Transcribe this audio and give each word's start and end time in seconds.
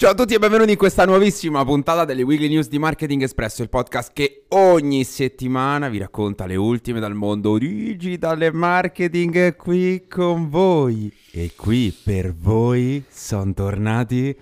Ciao 0.00 0.12
a 0.12 0.14
tutti 0.14 0.32
e 0.32 0.38
benvenuti 0.38 0.70
in 0.70 0.78
questa 0.78 1.04
nuovissima 1.04 1.62
puntata 1.62 2.06
delle 2.06 2.22
Weekly 2.22 2.48
News 2.48 2.68
di 2.68 2.78
Marketing 2.78 3.20
Espresso, 3.20 3.60
il 3.60 3.68
podcast 3.68 4.14
che 4.14 4.44
ogni 4.48 5.04
settimana 5.04 5.90
vi 5.90 5.98
racconta 5.98 6.46
le 6.46 6.56
ultime 6.56 7.00
dal 7.00 7.12
mondo 7.12 7.58
digital 7.58 8.40
e 8.40 8.50
marketing 8.50 9.56
qui 9.56 10.06
con 10.08 10.48
voi. 10.48 11.12
E 11.32 11.50
qui 11.54 11.94
per 12.02 12.34
voi 12.34 13.04
sono 13.10 13.52
tornati 13.52 14.34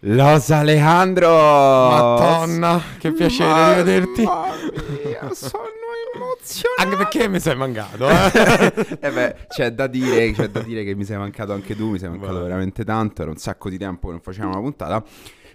Los 0.00 0.50
Alejandro. 0.50 1.30
Madonna, 1.30 2.82
che 2.98 3.10
piacere 3.10 3.48
Mamma 3.48 3.76
rivederti. 3.76 4.20
mia, 4.20 5.30
sono 5.32 5.87
emozionato. 6.14 6.82
Anche 6.82 6.96
perché 6.96 7.28
mi 7.28 7.40
sei 7.40 7.56
mancato, 7.56 8.08
eh? 8.08 8.98
eh 9.00 9.10
beh, 9.10 9.36
c'è 9.48 9.70
da, 9.72 9.86
dire, 9.86 10.32
c'è 10.32 10.48
da 10.48 10.60
dire 10.60 10.84
che 10.84 10.94
mi 10.94 11.04
sei 11.04 11.16
mancato 11.18 11.52
anche 11.52 11.76
tu, 11.76 11.90
mi 11.90 11.98
sei 11.98 12.10
mancato 12.10 12.34
Vai. 12.34 12.42
veramente 12.42 12.84
tanto, 12.84 13.22
era 13.22 13.30
un 13.30 13.36
sacco 13.36 13.68
di 13.68 13.78
tempo 13.78 14.06
che 14.06 14.12
non 14.12 14.22
facevamo 14.22 14.52
una 14.52 14.62
puntata. 14.62 15.04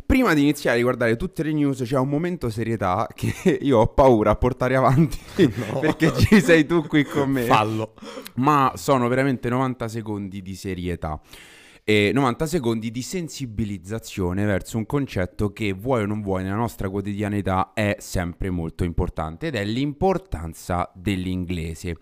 Prima 0.06 0.34
di 0.34 0.42
iniziare 0.42 0.76
a 0.76 0.78
riguardare 0.78 1.16
tutte 1.16 1.44
le 1.44 1.54
news 1.54 1.82
c'è 1.84 1.98
un 1.98 2.10
momento 2.10 2.50
serietà 2.50 3.08
che 3.16 3.34
io 3.62 3.80
ho 3.80 3.88
paura 3.88 4.32
a 4.32 4.36
portare 4.36 4.76
avanti 4.76 5.18
No. 5.72 5.80
perché 5.80 6.12
ci 6.14 6.42
sei 6.42 6.66
tu 6.66 6.86
qui 6.88 7.04
con 7.06 7.30
me. 7.30 7.44
Fallo. 7.44 7.94
Ma 8.36 8.74
sono 8.76 9.08
veramente 9.08 9.48
90 9.48 9.88
secondi 9.88 10.42
di 10.42 10.56
serietà 10.56 11.20
e 11.86 12.12
90 12.14 12.46
secondi 12.46 12.92
di 12.92 13.02
sensibilizzazione 13.02 14.46
verso 14.46 14.78
un 14.78 14.86
concetto 14.86 15.52
che 15.52 15.74
vuoi 15.74 16.04
o 16.04 16.06
non 16.06 16.22
vuoi 16.22 16.44
nella 16.44 16.56
nostra 16.56 16.90
quotidianità 16.90 17.74
è 17.74 17.98
sempre 18.00 18.50
molto 18.50 18.86
importante 18.86 19.48
ed 19.48 19.56
è 19.56 19.66
l'importanza 19.66 20.90
dell'inglese. 20.96 21.98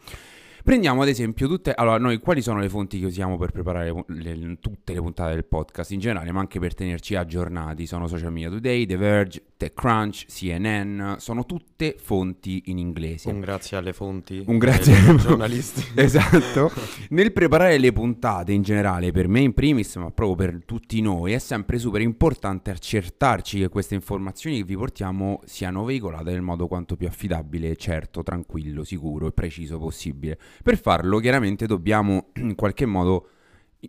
Prendiamo 0.63 1.01
ad 1.01 1.07
esempio 1.07 1.47
tutte... 1.47 1.73
Allora, 1.73 1.97
noi 1.97 2.19
quali 2.19 2.41
sono 2.41 2.59
le 2.59 2.69
fonti 2.69 2.99
che 2.99 3.05
usiamo 3.05 3.37
per 3.37 3.51
preparare 3.51 3.91
le- 4.07 4.35
le- 4.35 4.57
tutte 4.59 4.93
le 4.93 5.01
puntate 5.01 5.33
del 5.33 5.45
podcast 5.45 5.91
in 5.91 5.99
generale, 5.99 6.31
ma 6.31 6.39
anche 6.39 6.59
per 6.59 6.73
tenerci 6.73 7.15
aggiornati? 7.15 7.85
Sono 7.87 8.07
Social 8.07 8.31
Media 8.31 8.49
Today, 8.49 8.85
The 8.85 8.97
Verge, 8.97 9.43
TechCrunch, 9.57 10.25
CNN, 10.27 11.13
sono 11.17 11.45
tutte 11.45 11.95
fonti 11.99 12.63
in 12.65 12.77
inglese. 12.77 13.29
Un 13.29 13.39
grazie 13.39 13.77
alle 13.77 13.93
fonti. 13.93 14.43
Un 14.45 14.57
grazie 14.57 14.93
ai 14.93 15.07
ai 15.07 15.17
giornalisti. 15.17 15.83
Esatto. 16.01 16.71
Nel 17.09 17.31
preparare 17.31 17.77
le 17.77 17.91
puntate 17.91 18.51
in 18.53 18.61
generale, 18.61 19.11
per 19.11 19.27
me 19.27 19.39
in 19.41 19.53
primis, 19.53 19.95
ma 19.97 20.09
proprio 20.11 20.35
per 20.35 20.63
tutti 20.65 20.99
noi, 21.01 21.33
è 21.33 21.39
sempre 21.39 21.77
super 21.77 22.01
importante 22.01 22.71
accertarci 22.71 23.59
che 23.59 23.69
queste 23.69 23.95
informazioni 23.95 24.57
che 24.57 24.63
vi 24.63 24.75
portiamo 24.75 25.41
siano 25.45 25.83
veicolate 25.83 26.31
nel 26.31 26.41
modo 26.41 26.67
quanto 26.67 26.95
più 26.95 27.07
affidabile, 27.07 27.75
certo, 27.75 28.23
tranquillo, 28.23 28.83
sicuro 28.83 29.27
e 29.27 29.31
preciso 29.31 29.77
possibile. 29.77 30.37
Per 30.63 30.77
farlo, 30.77 31.19
chiaramente 31.19 31.65
dobbiamo 31.65 32.27
in 32.41 32.55
qualche 32.55 32.85
modo 32.85 33.27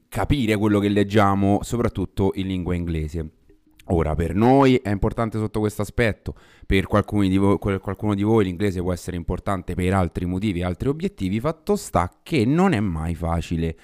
capire 0.09 0.57
quello 0.57 0.79
che 0.79 0.89
leggiamo, 0.89 1.61
soprattutto 1.63 2.33
in 2.35 2.47
lingua 2.47 2.75
inglese. 2.75 3.29
Ora, 3.87 4.15
per 4.15 4.35
noi 4.35 4.77
è 4.77 4.91
importante 4.91 5.39
sotto 5.39 5.59
questo 5.59 5.83
aspetto, 5.83 6.35
per 6.67 6.87
qualcuno 6.87 7.27
di, 7.27 7.37
voi, 7.37 7.59
qualcuno 7.59 8.15
di 8.15 8.23
voi 8.23 8.45
l'inglese 8.45 8.81
può 8.81 8.93
essere 8.93 9.17
importante 9.17 9.75
per 9.75 9.93
altri 9.93 10.25
motivi, 10.25 10.63
altri 10.63 10.89
obiettivi, 10.89 11.41
fatto 11.41 11.75
sta 11.75 12.11
che 12.23 12.45
non 12.45 12.73
è 12.73 12.81
mai 12.81 13.15
facile 13.15 13.77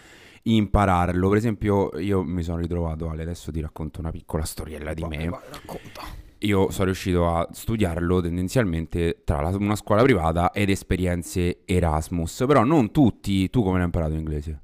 impararlo. 0.45 1.29
Per 1.29 1.37
esempio, 1.37 1.99
io 1.99 2.23
mi 2.23 2.43
sono 2.43 2.59
ritrovato, 2.59 3.11
Ale, 3.11 3.23
adesso 3.23 3.51
ti 3.51 3.61
racconto 3.61 4.01
una 4.01 4.11
piccola 4.11 4.45
storiella 4.45 4.95
di 4.95 5.03
me. 5.05 5.29
Vai, 5.29 5.41
racconta. 5.51 6.27
Io 6.43 6.71
sono 6.71 6.85
riuscito 6.87 7.29
a 7.29 7.49
studiarlo 7.51 8.21
tendenzialmente 8.21 9.23
tra 9.25 9.41
la- 9.41 9.57
una 9.57 9.75
scuola 9.75 10.03
privata 10.03 10.53
ed 10.53 10.71
esperienze 10.71 11.59
Erasmus, 11.65 12.45
però 12.47 12.63
non 12.65 12.93
tutti. 12.93 13.51
Tu 13.51 13.63
come 13.63 13.77
l'hai 13.79 13.87
imparato 13.87 14.13
l'inglese? 14.15 14.63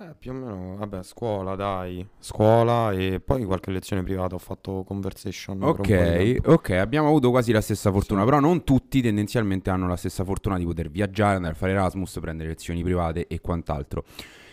Eh, 0.00 0.14
più 0.18 0.30
o 0.30 0.34
meno, 0.34 0.76
vabbè, 0.78 1.02
scuola, 1.02 1.54
dai. 1.56 2.04
Scuola 2.18 2.90
e 2.92 3.20
poi 3.20 3.44
qualche 3.44 3.70
lezione 3.70 4.02
privata 4.02 4.34
ho 4.34 4.38
fatto 4.38 4.82
conversation. 4.82 5.62
Ok, 5.62 6.38
ok, 6.44 6.70
abbiamo 6.70 7.06
avuto 7.08 7.30
quasi 7.30 7.52
la 7.52 7.60
stessa 7.60 7.92
fortuna, 7.92 8.20
Sì. 8.20 8.26
però 8.26 8.40
non 8.40 8.64
tutti 8.64 9.02
tendenzialmente 9.02 9.68
hanno 9.70 9.86
la 9.86 9.96
stessa 9.96 10.24
fortuna 10.24 10.56
di 10.56 10.64
poter 10.64 10.90
viaggiare, 10.90 11.36
andare 11.36 11.52
a 11.52 11.56
fare 11.56 11.72
Erasmus, 11.72 12.18
prendere 12.18 12.48
lezioni 12.48 12.82
private 12.82 13.26
e 13.28 13.40
quant'altro. 13.40 14.04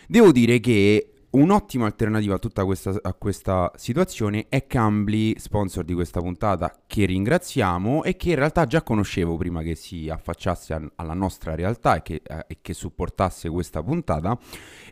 Devo 0.06 0.32
dire 0.34 0.60
che 0.60 1.14
un'ottima 1.38 1.86
alternativa 1.86 2.36
a 2.36 2.40
tutta 2.40 2.66
questa, 2.66 2.98
a 3.00 3.14
questa 3.14 3.72
situazione 3.76 4.48
è 4.50 4.66
Cambly, 4.66 5.38
sponsor 5.38 5.84
di 5.84 5.94
questa 5.94 6.20
puntata, 6.20 6.84
che 6.88 7.06
ringraziamo 7.06 8.04
e 8.04 8.16
che 8.16 8.30
in 8.30 8.36
realtà 8.36 8.66
già 8.66 8.82
conoscevo 8.82 9.38
prima 9.38 9.62
che 9.62 9.76
si 9.76 10.10
affacciasse 10.10 10.74
a- 10.74 10.92
alla 10.96 11.14
nostra 11.14 11.54
realtà 11.54 11.98
e 11.98 12.02
che, 12.02 12.22
eh, 12.26 12.46
e 12.48 12.58
che 12.62 12.74
supportasse 12.74 13.50
questa 13.50 13.84
puntata. 13.84 14.38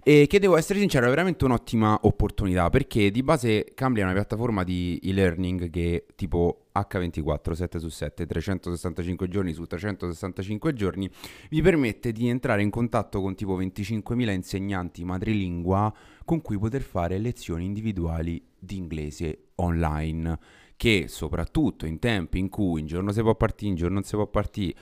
E 0.03 0.28
che 0.28 0.39
devo 0.39 0.56
essere 0.56 0.79
sincero 0.79 1.07
è 1.07 1.09
veramente 1.09 1.45
un'ottima 1.45 2.00
opportunità 2.03 2.69
perché 2.69 3.09
di 3.09 3.23
base 3.23 3.72
Cambly 3.73 4.01
è 4.01 4.03
una 4.03 4.13
piattaforma 4.13 4.63
di 4.63 5.00
e-learning 5.03 5.72
che 5.72 6.06
tipo 6.16 6.66
H24, 6.75 7.53
7 7.53 7.79
su 7.79 7.89
7, 7.89 8.25
365 8.25 9.27
giorni 9.27 9.53
su 9.53 9.66
365 9.66 10.73
giorni 10.73 11.09
vi 11.50 11.62
permette 11.62 12.12
di 12.12 12.27
entrare 12.27 12.62
in 12.62 12.69
contatto 12.69 13.22
con 13.22 13.33
tipo 13.33 13.57
25.000 13.57 14.31
insegnanti 14.31 15.03
madrelingua 15.06 15.94
con 16.25 16.41
cui 16.41 16.58
poter 16.58 16.81
fare 16.81 17.18
lezioni 17.19 17.66
individuali 17.66 18.44
di 18.59 18.78
inglese 18.78 19.50
online 19.56 20.63
che 20.78 21.06
soprattutto 21.08 21.86
in 21.86 22.00
tempi 22.00 22.40
in 22.40 22.50
cui 22.50 22.81
un 22.81 22.88
giorno 22.88 23.12
si 23.12 23.22
può 23.22 23.36
partire, 23.36 23.69
un 23.69 23.78
giorno 23.78 23.94
non 23.94 24.03
si 24.03 24.16
può 24.16 24.28
partire, 24.28 24.75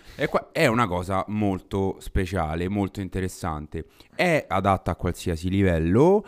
è, 0.51 0.65
una 0.65 0.87
cosa 0.87 1.23
molto 1.27 1.97
speciale, 1.99 2.67
molto 2.67 2.99
interessante. 3.01 3.85
È 4.15 4.45
adatta 4.47 4.91
a 4.91 4.95
qualsiasi 4.95 5.49
livello 5.49 6.25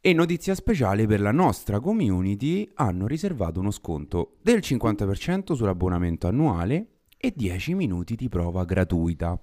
e 0.00 0.12
notizia 0.12 0.54
speciale 0.54 1.06
per 1.06 1.20
la 1.20 1.32
nostra 1.32 1.80
community 1.80 2.70
hanno 2.74 3.06
riservato 3.06 3.58
uno 3.58 3.70
sconto 3.70 4.36
del 4.42 4.58
50% 4.58 5.54
sull'abbonamento 5.54 6.26
annuale 6.26 6.86
e 7.16 7.32
10 7.34 7.74
minuti 7.74 8.14
di 8.14 8.28
prova 8.28 8.64
gratuita. 8.64 9.38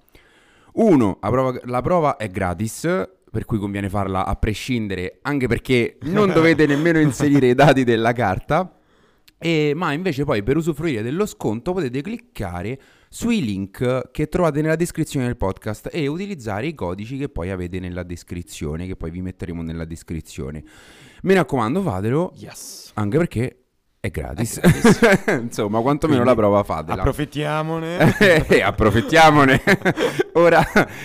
Uno, 0.74 1.18
la 1.20 1.30
prova, 1.30 1.60
la 1.64 1.82
prova 1.82 2.16
è 2.16 2.28
gratis, 2.28 2.88
per 3.34 3.44
cui 3.46 3.58
conviene 3.58 3.88
farla 3.88 4.24
a 4.24 4.36
prescindere, 4.36 5.18
anche 5.22 5.48
perché 5.48 5.98
non 6.02 6.32
dovete 6.32 6.66
nemmeno 6.66 7.00
inserire 7.00 7.48
i 7.48 7.54
dati 7.54 7.82
della 7.82 8.12
carta. 8.12 8.78
E- 9.36 9.72
ma 9.74 9.92
invece 9.92 10.24
poi 10.24 10.44
per 10.44 10.56
usufruire 10.56 11.02
dello 11.02 11.26
sconto 11.26 11.72
potete 11.72 12.00
cliccare 12.00 12.80
sui 13.08 13.44
link 13.44 14.10
che 14.12 14.28
trovate 14.28 14.62
nella 14.62 14.76
descrizione 14.76 15.26
del 15.26 15.36
podcast 15.36 15.90
e 15.92 16.06
utilizzare 16.06 16.68
i 16.68 16.74
codici 16.74 17.16
che 17.18 17.28
poi 17.28 17.50
avete 17.50 17.80
nella 17.80 18.04
descrizione, 18.04 18.86
che 18.86 18.94
poi 18.94 19.10
vi 19.10 19.20
metteremo 19.20 19.62
nella 19.62 19.84
descrizione. 19.84 20.62
Mi 21.22 21.34
raccomando, 21.34 21.82
fatelo, 21.82 22.32
Yes. 22.36 22.92
anche 22.94 23.18
perché 23.18 23.63
è 24.04 24.10
gratis. 24.10 24.60
È 24.60 24.68
gratis. 24.68 25.26
Insomma, 25.40 25.80
quantomeno 25.80 26.22
Quindi, 26.22 26.40
la 26.40 26.46
prova 26.46 26.62
fatela. 26.62 27.00
Approfittiamone. 27.00 28.16
Eh, 28.46 28.60
approfittiamone. 28.60 29.62
Ora 30.34 30.62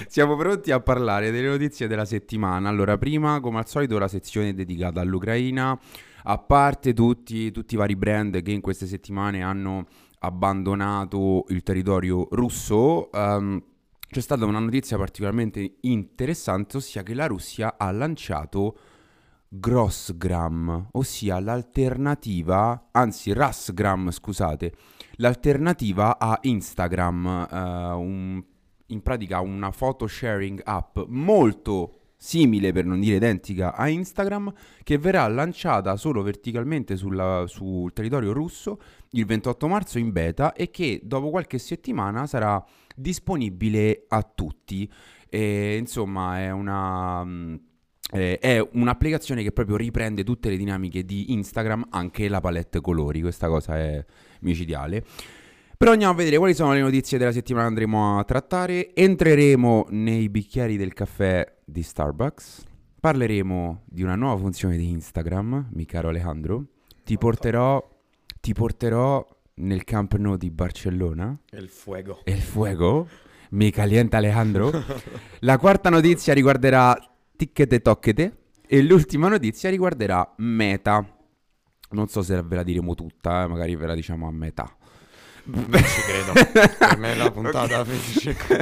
siamo 0.07 0.35
pronti 0.35 0.71
a 0.71 0.81
parlare 0.81 1.31
delle 1.31 1.47
notizie 1.47 1.87
della 1.87 2.03
settimana. 2.03 2.67
Allora, 2.67 2.97
prima, 2.97 3.39
come 3.39 3.59
al 3.59 3.67
solito, 3.67 3.97
la 3.97 4.09
sezione 4.09 4.53
dedicata 4.53 4.99
all'Ucraina. 4.99 5.79
A 6.23 6.37
parte 6.39 6.93
tutti, 6.93 7.51
tutti 7.51 7.75
i 7.75 7.77
vari 7.77 7.95
brand 7.95 8.41
che 8.41 8.51
in 8.51 8.59
queste 8.59 8.85
settimane 8.85 9.41
hanno 9.41 9.85
abbandonato 10.19 11.45
il 11.47 11.63
territorio 11.63 12.27
russo, 12.31 13.09
ehm, 13.13 13.63
c'è 14.09 14.19
stata 14.19 14.43
una 14.43 14.59
notizia 14.59 14.97
particolarmente 14.97 15.77
interessante, 15.81 16.77
ossia 16.77 17.01
che 17.03 17.13
la 17.13 17.27
Russia 17.27 17.75
ha 17.77 17.89
lanciato 17.91 18.77
Grossgram, 19.51 20.89
ossia 20.91 21.39
l'alternativa, 21.39 22.89
anzi 22.91 23.33
Rasgram, 23.33 24.11
scusate, 24.11 24.73
l'alternativa 25.15 26.19
a 26.19 26.37
Instagram, 26.43 27.47
eh, 27.51 27.91
un- 27.93 28.43
in 28.91 29.01
pratica 29.01 29.39
una 29.39 29.71
photo 29.71 30.05
sharing 30.07 30.61
app 30.63 30.99
molto 31.07 31.93
simile, 32.15 32.71
per 32.73 32.85
non 32.85 32.99
dire 32.99 33.15
identica, 33.15 33.73
a 33.75 33.87
Instagram, 33.87 34.53
che 34.83 34.97
verrà 34.97 35.27
lanciata 35.27 35.95
solo 35.95 36.21
verticalmente 36.21 36.95
sulla- 36.95 37.45
sul 37.47 37.91
territorio 37.93 38.33
russo 38.33 38.79
il 39.11 39.25
28 39.25 39.67
marzo 39.67 39.97
in 39.99 40.11
beta 40.11 40.53
e 40.53 40.69
che 40.69 41.01
dopo 41.03 41.29
qualche 41.29 41.57
settimana 41.57 42.27
sarà 42.27 42.63
disponibile 42.95 44.05
a 44.09 44.21
tutti. 44.21 44.91
E, 45.27 45.77
insomma, 45.77 46.39
è 46.39 46.51
una... 46.51 47.25
eh, 48.11 48.39
è 48.39 48.65
un'applicazione 48.73 49.43
che 49.43 49.51
proprio 49.51 49.75
riprende 49.75 50.23
tutte 50.23 50.49
le 50.49 50.57
dinamiche 50.57 51.03
di 51.03 51.33
Instagram, 51.33 51.87
anche 51.91 52.27
la 52.27 52.41
palette 52.41 52.81
colori, 52.81 53.21
questa 53.21 53.47
cosa 53.47 53.77
è 53.77 54.03
micidiale. 54.41 55.03
Però 55.79 55.91
andiamo 55.91 56.11
a 56.11 56.15
vedere 56.17 56.37
quali 56.37 56.53
sono 56.53 56.73
le 56.73 56.81
notizie 56.81 57.17
della 57.17 57.31
settimana 57.31 57.63
che 57.63 57.69
andremo 57.69 58.19
a 58.19 58.23
trattare. 58.25 58.93
Entreremo 58.93 59.85
nei 59.91 60.27
bicchieri 60.27 60.75
del 60.75 60.91
caffè 60.91 61.45
di 61.63 61.83
Starbucks. 61.83 62.65
Parleremo 62.99 63.83
di 63.85 64.03
una 64.03 64.15
nuova 64.15 64.37
funzione 64.41 64.75
di 64.75 64.89
Instagram, 64.89 65.69
mi 65.71 65.85
caro 65.85 66.09
Alejandro. 66.09 66.65
Ti 67.05 67.17
porterò, 67.17 67.81
ti 68.41 68.51
porterò 68.51 69.25
nel 69.55 69.85
Camp 69.85 70.15
Nou 70.15 70.35
di 70.35 70.51
Barcellona. 70.51 71.39
Il 71.51 71.69
fuego. 71.69 72.19
El 72.25 72.41
fuego. 72.41 73.07
Mi 73.51 73.71
calienta 73.71 74.17
Alejandro. 74.17 74.69
La 75.39 75.57
quarta 75.57 75.89
notizia 75.89 76.33
riguarderà 76.33 77.08
Ticchete 77.39 77.79
Tocchete. 77.79 78.37
E 78.67 78.81
l'ultima 78.81 79.29
notizia 79.29 79.69
riguarderà 79.69 80.33
Meta. 80.39 81.07
Non 81.91 82.09
so 82.09 82.21
se 82.21 82.41
ve 82.41 82.55
la 82.57 82.63
diremo 82.63 82.95
tutta, 82.95 83.43
eh, 83.43 83.47
magari 83.47 83.77
ve 83.77 83.85
la 83.85 83.95
diciamo 83.95 84.27
a 84.27 84.31
metà. 84.31 84.69
Non 85.45 85.71
ci 85.71 86.01
credo. 86.01 86.33
per 86.77 86.97
me 86.97 87.15
la 87.15 87.31
puntata 87.31 87.85
finisce 87.85 88.35
qui. 88.35 88.57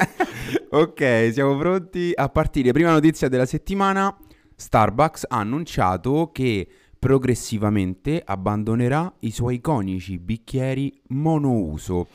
ok, 0.70 1.30
siamo 1.34 1.54
pronti 1.58 2.12
a 2.14 2.30
partire. 2.30 2.72
Prima 2.72 2.92
notizia 2.92 3.28
della 3.28 3.44
settimana. 3.44 4.16
Starbucks 4.56 5.26
ha 5.28 5.40
annunciato 5.40 6.30
che 6.32 6.66
progressivamente 6.98 8.22
abbandonerà 8.24 9.16
i 9.20 9.32
suoi 9.32 9.56
iconici 9.56 10.18
bicchieri 10.18 10.98
monouso. 11.08 12.08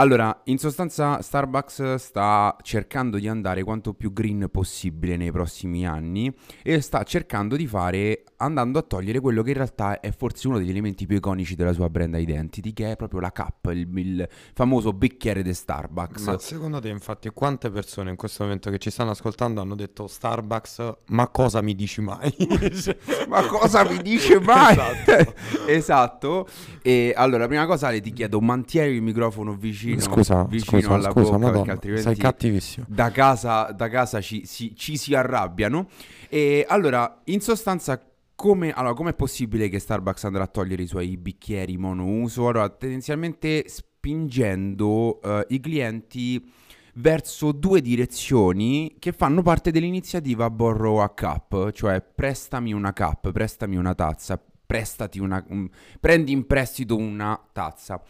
Allora, 0.00 0.40
in 0.44 0.56
sostanza 0.56 1.20
Starbucks 1.20 1.96
sta 1.96 2.56
cercando 2.62 3.18
di 3.18 3.28
andare 3.28 3.62
quanto 3.62 3.92
più 3.92 4.14
green 4.14 4.48
possibile 4.50 5.18
nei 5.18 5.30
prossimi 5.30 5.86
anni 5.86 6.34
e 6.62 6.80
sta 6.80 7.02
cercando 7.02 7.54
di 7.54 7.66
fare 7.66 8.24
andando 8.40 8.78
a 8.78 8.82
togliere 8.82 9.20
quello 9.20 9.42
che 9.42 9.50
in 9.50 9.56
realtà 9.56 10.00
è 10.00 10.10
forse 10.12 10.48
uno 10.48 10.58
degli 10.58 10.70
elementi 10.70 11.06
più 11.06 11.16
iconici 11.16 11.54
della 11.54 11.72
sua 11.72 11.88
brand 11.90 12.14
identity, 12.14 12.72
che 12.72 12.92
è 12.92 12.96
proprio 12.96 13.20
la 13.20 13.32
cup, 13.32 13.70
il, 13.72 13.86
il 13.98 14.28
famoso 14.54 14.92
bicchiere 14.92 15.42
di 15.42 15.52
Starbucks. 15.52 16.22
Ma 16.22 16.38
secondo 16.38 16.80
te, 16.80 16.88
infatti, 16.88 17.28
quante 17.30 17.70
persone 17.70 18.10
in 18.10 18.16
questo 18.16 18.44
momento 18.44 18.70
che 18.70 18.78
ci 18.78 18.90
stanno 18.90 19.10
ascoltando 19.10 19.60
hanno 19.60 19.74
detto 19.74 20.06
Starbucks, 20.06 20.92
ma 21.08 21.28
cosa 21.28 21.60
mi 21.60 21.74
dici 21.74 22.00
mai? 22.00 22.34
ma 23.28 23.46
cosa 23.46 23.84
mi 23.84 23.98
dice 24.02 24.40
mai? 24.40 24.72
Esatto. 24.72 25.34
esatto. 25.68 26.48
E 26.82 27.12
allora, 27.14 27.46
prima 27.46 27.66
cosa 27.66 27.88
Ale 27.88 28.00
ti 28.00 28.12
chiedo, 28.12 28.40
mantieni 28.40 28.94
il 28.94 29.02
microfono 29.02 29.54
vicino, 29.54 30.00
Scusa, 30.00 30.44
vicino 30.44 30.80
scusa, 30.80 30.94
alla 30.94 31.10
scusa, 31.10 31.22
bocca, 31.22 31.38
Madonna, 31.38 31.52
perché 31.52 31.70
altrimenti 31.70 32.04
sei 32.04 32.16
cattivissimo. 32.16 32.86
da 32.88 33.10
casa, 33.10 33.70
da 33.72 33.88
casa 33.88 34.20
ci, 34.20 34.46
si, 34.46 34.74
ci 34.74 34.96
si 34.96 35.14
arrabbiano. 35.14 35.88
E 36.28 36.64
allora, 36.68 37.20
in 37.24 37.40
sostanza, 37.40 38.00
come 38.40 38.72
allora, 38.72 38.94
com'è 38.94 39.12
possibile 39.12 39.68
che 39.68 39.78
Starbucks 39.78 40.24
andrà 40.24 40.44
a 40.44 40.46
togliere 40.46 40.82
i 40.82 40.86
suoi 40.86 41.18
bicchieri 41.18 41.76
monouso? 41.76 42.48
Allora, 42.48 42.70
tendenzialmente 42.70 43.64
spingendo 43.66 45.20
eh, 45.20 45.44
i 45.50 45.60
clienti 45.60 46.50
verso 46.94 47.52
due 47.52 47.82
direzioni 47.82 48.96
che 48.98 49.12
fanno 49.12 49.42
parte 49.42 49.70
dell'iniziativa 49.70 50.48
Borrow 50.48 51.00
a 51.00 51.10
Cup, 51.10 51.70
cioè 51.72 52.00
prestami 52.00 52.72
una 52.72 52.94
cup, 52.94 53.30
prestami 53.30 53.76
una 53.76 53.94
tazza, 53.94 54.42
prestati 54.64 55.18
una, 55.18 55.44
un- 55.50 55.68
prendi 56.00 56.32
in 56.32 56.46
prestito 56.46 56.96
una 56.96 57.38
tazza. 57.52 58.02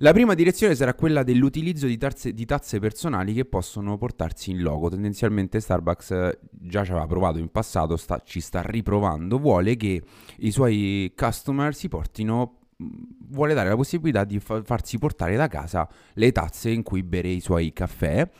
La 0.00 0.12
prima 0.12 0.34
direzione 0.34 0.76
sarà 0.76 0.94
quella 0.94 1.24
dell'utilizzo 1.24 1.88
di 1.88 1.98
tazze, 1.98 2.32
di 2.32 2.44
tazze 2.44 2.78
personali 2.78 3.34
che 3.34 3.44
possono 3.44 3.98
portarsi 3.98 4.52
in 4.52 4.62
logo. 4.62 4.88
Tendenzialmente 4.88 5.58
Starbucks 5.58 6.10
eh, 6.12 6.38
già 6.52 6.84
ci 6.84 6.92
aveva 6.92 7.08
provato 7.08 7.38
in 7.38 7.48
passato, 7.50 7.96
sta- 7.96 8.22
ci 8.24 8.38
sta 8.40 8.62
riprovando, 8.62 9.40
vuole 9.40 9.74
che 9.74 10.00
i 10.38 10.52
suoi 10.52 11.12
customer 11.16 11.74
si 11.74 11.88
portino, 11.88 12.58
mh, 12.76 12.86
vuole 13.30 13.54
dare 13.54 13.70
la 13.70 13.74
possibilità 13.74 14.22
di 14.22 14.38
fa- 14.38 14.62
farsi 14.62 14.98
portare 14.98 15.34
da 15.34 15.48
casa 15.48 15.88
le 16.12 16.30
tazze 16.30 16.70
in 16.70 16.84
cui 16.84 17.02
bere 17.02 17.30
i 17.30 17.40
suoi 17.40 17.72
caffè. 17.72 18.30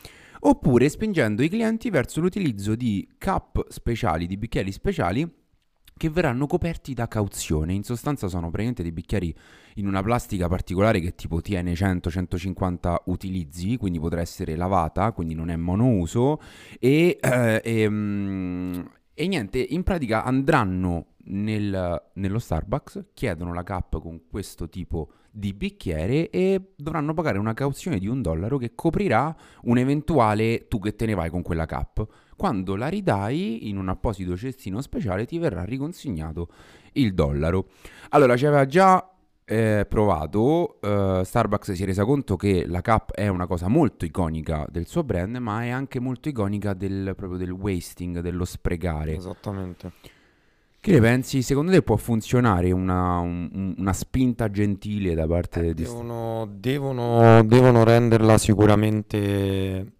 Oppure 0.41 0.87
spingendo 0.87 1.43
i 1.43 1.49
clienti 1.49 1.89
verso 1.89 2.21
l'utilizzo 2.21 2.73
di 2.73 3.05
cup 3.19 3.65
speciali, 3.67 4.27
di 4.27 4.37
bicchieri 4.37 4.71
speciali 4.71 5.29
che 5.99 6.09
verranno 6.09 6.47
coperti 6.47 6.93
da 6.93 7.09
cauzione. 7.09 7.73
In 7.73 7.83
sostanza 7.83 8.29
sono 8.29 8.43
praticamente 8.43 8.83
dei 8.83 8.93
bicchieri 8.93 9.35
in 9.75 9.85
una 9.85 10.01
plastica 10.01 10.47
particolare 10.47 11.01
che 11.01 11.13
tipo 11.13 11.41
tiene 11.41 11.73
100-150 11.73 12.95
utilizzi, 13.07 13.75
quindi 13.75 13.99
potrà 13.99 14.21
essere 14.21 14.55
lavata, 14.55 15.11
quindi 15.11 15.35
non 15.35 15.49
è 15.49 15.57
monouso 15.57 16.39
e, 16.79 17.17
eh, 17.21 17.61
e, 17.61 17.89
mm, 17.89 18.79
e 19.13 19.27
niente, 19.27 19.59
in 19.59 19.83
pratica 19.83 20.23
andranno 20.23 21.15
nel- 21.25 22.01
nello 22.13 22.39
Starbucks, 22.39 23.07
chiedono 23.13 23.53
la 23.53 23.63
cup 23.63 23.99
con 23.99 24.21
questo 24.29 24.69
tipo 24.69 25.09
di 25.29 25.53
bicchiere 25.53 26.29
e 26.29 26.71
dovranno 26.77 27.13
pagare 27.13 27.37
una 27.37 27.53
cauzione 27.53 27.99
di 27.99 28.07
un 28.07 28.21
dollaro 28.21 28.57
che 28.57 28.73
coprirà 28.73 29.35
un 29.63 29.77
eventuale 29.77 30.67
tu 30.69 30.79
che 30.79 30.95
te 30.95 31.05
ne 31.05 31.13
vai 31.13 31.29
con 31.29 31.41
quella 31.41 31.65
cup. 31.65 32.07
Quando 32.39 32.77
la 32.77 32.87
ridai 32.87 33.67
in 33.67 33.75
un 33.75 33.89
apposito 33.89 34.37
cestino 34.37 34.79
speciale 34.79 35.25
ti 35.25 35.37
verrà 35.39 35.65
riconsegnato 35.65 36.47
il 36.93 37.13
dollaro. 37.13 37.65
Allora, 38.11 38.37
ci 38.37 38.45
aveva 38.45 38.65
già 38.65 39.11
eh, 39.43 39.85
provato, 39.89 40.79
eh, 40.79 41.21
Starbucks 41.25 41.73
si 41.73 41.83
è 41.83 41.85
resa 41.85 42.05
conto 42.05 42.37
che 42.37 42.65
la 42.65 42.81
cup 42.81 43.11
è 43.11 43.27
una 43.27 43.45
cosa 43.45 43.67
molto 43.67 44.05
iconica 44.05 44.65
del 44.69 44.87
suo 44.87 45.03
brand, 45.03 45.35
ma 45.35 45.65
è 45.65 45.69
anche 45.69 45.99
molto 45.99 46.29
iconica 46.29 46.73
del, 46.73 47.11
proprio 47.13 47.37
del 47.37 47.51
wasting, 47.51 48.21
dello 48.21 48.45
sprecare. 48.45 49.15
Esattamente. 49.15 49.91
Che 50.79 50.91
ne 50.93 50.99
pensi? 51.01 51.41
Secondo 51.41 51.73
te 51.73 51.81
può 51.81 51.97
funzionare 51.97 52.71
una, 52.71 53.17
un- 53.17 53.75
una 53.77 53.91
spinta 53.91 54.49
gentile 54.49 55.13
da 55.13 55.27
parte 55.27 55.73
di... 55.73 55.83
Devono, 55.83 56.47
devono, 56.49 57.43
devono 57.43 57.83
renderla 57.83 58.37
sicuramente 58.37 59.97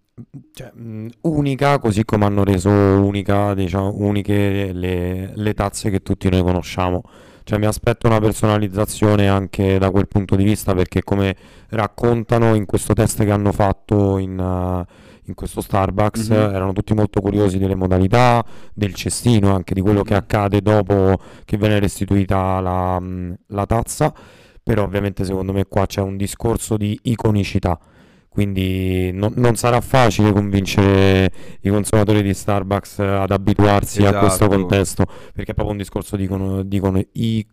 cioè, 0.53 0.71
mh, 0.73 1.07
unica, 1.21 1.79
così 1.79 2.05
come 2.05 2.25
hanno 2.25 2.43
reso 2.43 2.69
unica, 2.69 3.53
diciamo, 3.53 3.93
uniche 3.97 4.71
le, 4.73 5.31
le 5.35 5.53
tazze 5.53 5.89
che 5.89 6.01
tutti 6.01 6.29
noi 6.29 6.41
conosciamo. 6.41 7.03
Cioè, 7.43 7.57
mi 7.57 7.65
aspetto 7.65 8.05
una 8.07 8.19
personalizzazione 8.19 9.27
anche 9.27 9.79
da 9.79 9.89
quel 9.89 10.07
punto 10.07 10.35
di 10.35 10.43
vista, 10.43 10.73
perché 10.75 11.03
come 11.03 11.35
raccontano 11.69 12.53
in 12.53 12.65
questo 12.65 12.93
test 12.93 13.23
che 13.23 13.31
hanno 13.31 13.51
fatto 13.51 14.17
in, 14.19 14.37
uh, 14.37 14.83
in 15.23 15.33
questo 15.33 15.61
Starbucks, 15.61 16.29
Mhm. 16.29 16.35
erano 16.35 16.73
tutti 16.73 16.93
molto 16.93 17.21
curiosi 17.21 17.57
delle 17.57 17.75
modalità, 17.75 18.43
del 18.73 18.93
cestino, 18.93 19.53
anche 19.55 19.73
di 19.73 19.81
quello 19.81 20.03
che 20.03 20.13
Mhm. 20.13 20.19
accade 20.19 20.61
dopo 20.61 21.17
che 21.45 21.57
viene 21.57 21.79
restituita 21.79 22.59
la, 22.59 22.99
mh, 22.99 23.35
la 23.47 23.65
tazza. 23.65 24.13
Però 24.61 24.83
ovviamente 24.83 25.23
secondo 25.25 25.51
me 25.51 25.65
qua 25.65 25.87
c'è 25.87 26.01
un 26.01 26.17
discorso 26.17 26.77
di 26.77 26.99
iconicità, 27.03 27.79
quindi 28.29 29.11
no- 29.11 29.31
non 29.35 29.55
sarà 29.55 29.81
facile 29.81 30.31
convincere 30.31 31.31
i 31.61 31.69
consumatori 31.69 32.21
di 32.21 32.33
Starbucks 32.33 32.99
ad 32.99 33.31
abituarsi 33.31 34.05
a 34.05 34.17
questo 34.19 34.45
Esatto. 34.45 34.55
contesto, 34.55 35.05
perché 35.33 35.51
è 35.51 35.53
proprio 35.53 35.71
un 35.71 35.77
discorso 35.77 36.15
di, 36.15 36.23
icono- 36.23 36.61
di 36.63 36.77
icono- 36.77 37.01
i- 37.13 37.45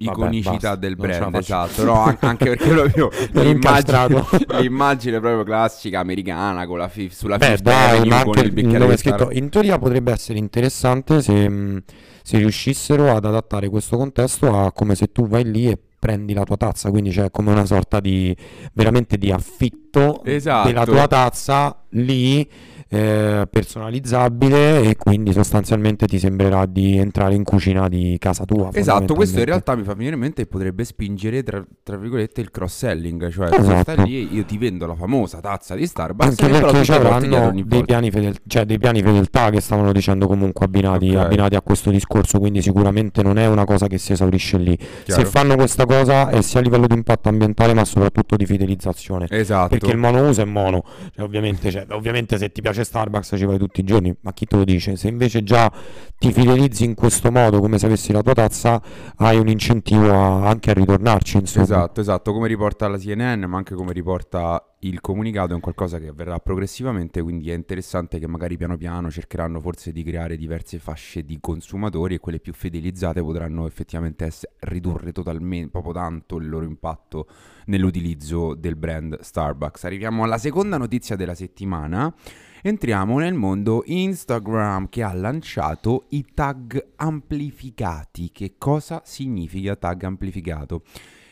Vabbè, 0.00 0.16
iconicità 0.18 0.50
basta, 0.52 0.74
del 0.76 0.94
non 0.96 1.06
brand, 1.08 1.34
esatto, 1.34 1.84
no, 1.84 2.02
an- 2.04 2.16
anche 2.20 2.44
perché 2.50 2.68
proprio 2.68 3.10
l'immagine, 3.32 4.08
l'immagine 4.60 5.18
proprio 5.18 5.42
classica 5.42 5.98
americana 5.98 6.66
con 6.66 6.78
la 6.78 6.88
fi- 6.88 7.10
sulla 7.10 7.36
Beh, 7.36 7.46
Fifth 7.46 7.62
dai, 7.62 7.96
Avenue 7.96 8.08
ma 8.08 8.22
con 8.22 8.38
il 8.38 8.52
bicchiere 8.52 8.96
scritto 8.96 9.30
in 9.32 9.48
teoria 9.48 9.76
potrebbe 9.78 10.12
essere 10.12 10.38
interessante 10.38 11.20
se, 11.20 11.82
se 12.22 12.38
riuscissero 12.38 13.10
ad 13.12 13.24
adattare 13.24 13.68
questo 13.68 13.96
contesto 13.96 14.56
a 14.56 14.70
come 14.72 14.94
se 14.94 15.10
tu 15.10 15.26
vai 15.26 15.44
lì 15.50 15.68
e 15.68 15.78
prendi 15.98 16.32
la 16.32 16.44
tua 16.44 16.56
tazza, 16.56 16.90
quindi 16.90 17.10
c'è 17.10 17.30
come 17.30 17.50
una 17.50 17.64
sorta 17.64 18.00
di 18.00 18.34
veramente 18.72 19.18
di 19.18 19.30
affitto 19.32 20.22
Esatto. 20.24 20.68
della 20.68 20.84
tua 20.84 21.06
tazza 21.06 21.84
lì 21.90 22.48
eh, 22.90 23.46
personalizzabile 23.50 24.82
e 24.82 24.96
quindi 24.96 25.32
sostanzialmente 25.32 26.06
ti 26.06 26.18
sembrerà 26.18 26.66
di 26.66 26.96
entrare 26.96 27.34
in 27.34 27.44
cucina 27.44 27.88
di 27.88 28.16
casa 28.18 28.44
tua. 28.44 28.70
Esatto, 28.72 29.14
questo 29.14 29.38
in 29.38 29.44
realtà 29.44 29.74
mi 29.76 29.82
fa 29.82 29.94
venire 29.94 30.14
in 30.14 30.20
mente 30.20 30.42
che 30.42 30.48
potrebbe 30.48 30.84
spingere 30.84 31.42
tra, 31.42 31.62
tra 31.82 31.96
virgolette 31.96 32.40
il 32.40 32.50
cross 32.50 32.76
selling, 32.78 33.30
cioè 33.30 33.48
Esatto. 33.52 34.02
lì, 34.02 34.34
io 34.34 34.44
ti 34.44 34.56
vendo 34.58 34.86
la 34.86 34.94
famosa 34.94 35.40
tazza 35.40 35.74
di 35.74 35.86
Starbucks, 35.86 36.28
Anche 36.40 36.48
perché 36.60 36.84
ci 36.84 36.92
avranno 36.92 37.52
dei 37.54 37.84
piani, 37.84 38.10
fedel- 38.10 38.36
cioè 38.46 38.64
dei 38.64 38.78
piani 38.78 39.02
fedeltà 39.02 39.50
che 39.50 39.60
stavano 39.60 39.92
dicendo 39.92 40.26
comunque 40.26 40.64
abbinati, 40.64 41.10
Ok. 41.14 41.16
abbinati 41.24 41.54
a 41.56 41.60
questo 41.60 41.90
discorso, 41.90 42.38
quindi 42.38 42.62
sicuramente 42.62 43.22
non 43.22 43.38
è 43.38 43.46
una 43.46 43.64
cosa 43.64 43.86
che 43.86 43.98
si 43.98 44.12
esaurisce 44.12 44.56
lì. 44.58 44.76
Chiaro. 44.76 45.22
Se 45.22 45.28
fanno 45.28 45.56
questa 45.56 45.84
cosa 45.84 46.28
è 46.30 46.40
sia 46.40 46.60
a 46.60 46.62
livello 46.62 46.86
di 46.86 46.94
impatto 46.94 47.28
ambientale 47.28 47.74
ma 47.74 47.84
soprattutto 47.84 48.36
di 48.36 48.46
fidelizzazione. 48.46 49.26
Esatto. 49.28 49.68
Perché 49.68 49.90
il 49.90 49.98
monouso 49.98 50.40
è 50.40 50.44
mono, 50.44 50.84
Cioè, 51.14 51.24
ovviamente, 51.24 51.70
cioè, 51.70 51.86
ovviamente 51.90 52.38
se 52.38 52.50
ti 52.50 52.60
piace 52.62 52.77
Starbucks 52.84 53.34
ci 53.36 53.44
vai 53.44 53.58
tutti 53.58 53.80
i 53.80 53.84
giorni, 53.84 54.14
ma 54.20 54.32
chi 54.32 54.46
te 54.46 54.56
lo 54.56 54.64
dice? 54.64 54.96
Se 54.96 55.08
invece 55.08 55.42
già 55.42 55.70
ti 56.18 56.32
fidelizzi 56.32 56.84
in 56.84 56.94
questo 56.94 57.30
modo, 57.30 57.60
come 57.60 57.78
se 57.78 57.86
avessi 57.86 58.12
la 58.12 58.22
tua 58.22 58.34
tazza, 58.34 58.82
hai 59.16 59.38
un 59.38 59.48
incentivo 59.48 60.12
a- 60.12 60.48
anche 60.48 60.70
a 60.70 60.74
ritornarci, 60.74 61.36
insomma. 61.38 61.64
Esatto, 61.64 62.00
esatto, 62.00 62.32
come 62.32 62.48
riporta 62.48 62.88
la 62.88 62.98
CNN, 62.98 63.44
ma 63.44 63.56
anche 63.56 63.74
come 63.74 63.92
riporta 63.92 64.62
il 64.82 65.00
comunicato, 65.00 65.50
è 65.52 65.54
un 65.54 65.60
qualcosa 65.60 65.98
che 65.98 66.06
avverrà 66.08 66.38
progressivamente, 66.38 67.20
quindi 67.22 67.50
è 67.50 67.54
interessante 67.54 68.18
che 68.20 68.28
magari 68.28 68.56
piano 68.56 68.76
piano 68.76 69.10
cercheranno 69.10 69.60
forse 69.60 69.90
di 69.90 70.04
creare 70.04 70.36
diverse 70.36 70.78
fasce 70.78 71.24
di 71.24 71.38
consumatori 71.40 72.14
e 72.14 72.18
quelle 72.20 72.38
più 72.38 72.52
fidelizzate 72.52 73.20
potranno 73.20 73.66
effettivamente 73.66 74.26
ess- 74.26 74.46
ridurre 74.60 75.10
totalmente, 75.12 75.70
proprio 75.70 75.92
tanto 75.94 76.36
il 76.36 76.48
loro 76.48 76.64
impatto 76.64 77.26
nell'utilizzo 77.66 78.54
del 78.54 78.76
brand 78.76 79.20
Starbucks. 79.20 79.84
Arriviamo 79.84 80.22
alla 80.24 80.38
seconda 80.38 80.76
notizia 80.78 81.16
della 81.16 81.34
settimana. 81.34 82.12
Entriamo 82.60 83.18
nel 83.18 83.34
mondo 83.34 83.84
Instagram 83.86 84.88
che 84.88 85.04
ha 85.04 85.12
lanciato 85.12 86.06
i 86.08 86.24
tag 86.34 86.94
amplificati. 86.96 88.30
Che 88.32 88.54
cosa 88.58 89.02
significa 89.04 89.76
tag 89.76 90.02
amplificato? 90.02 90.82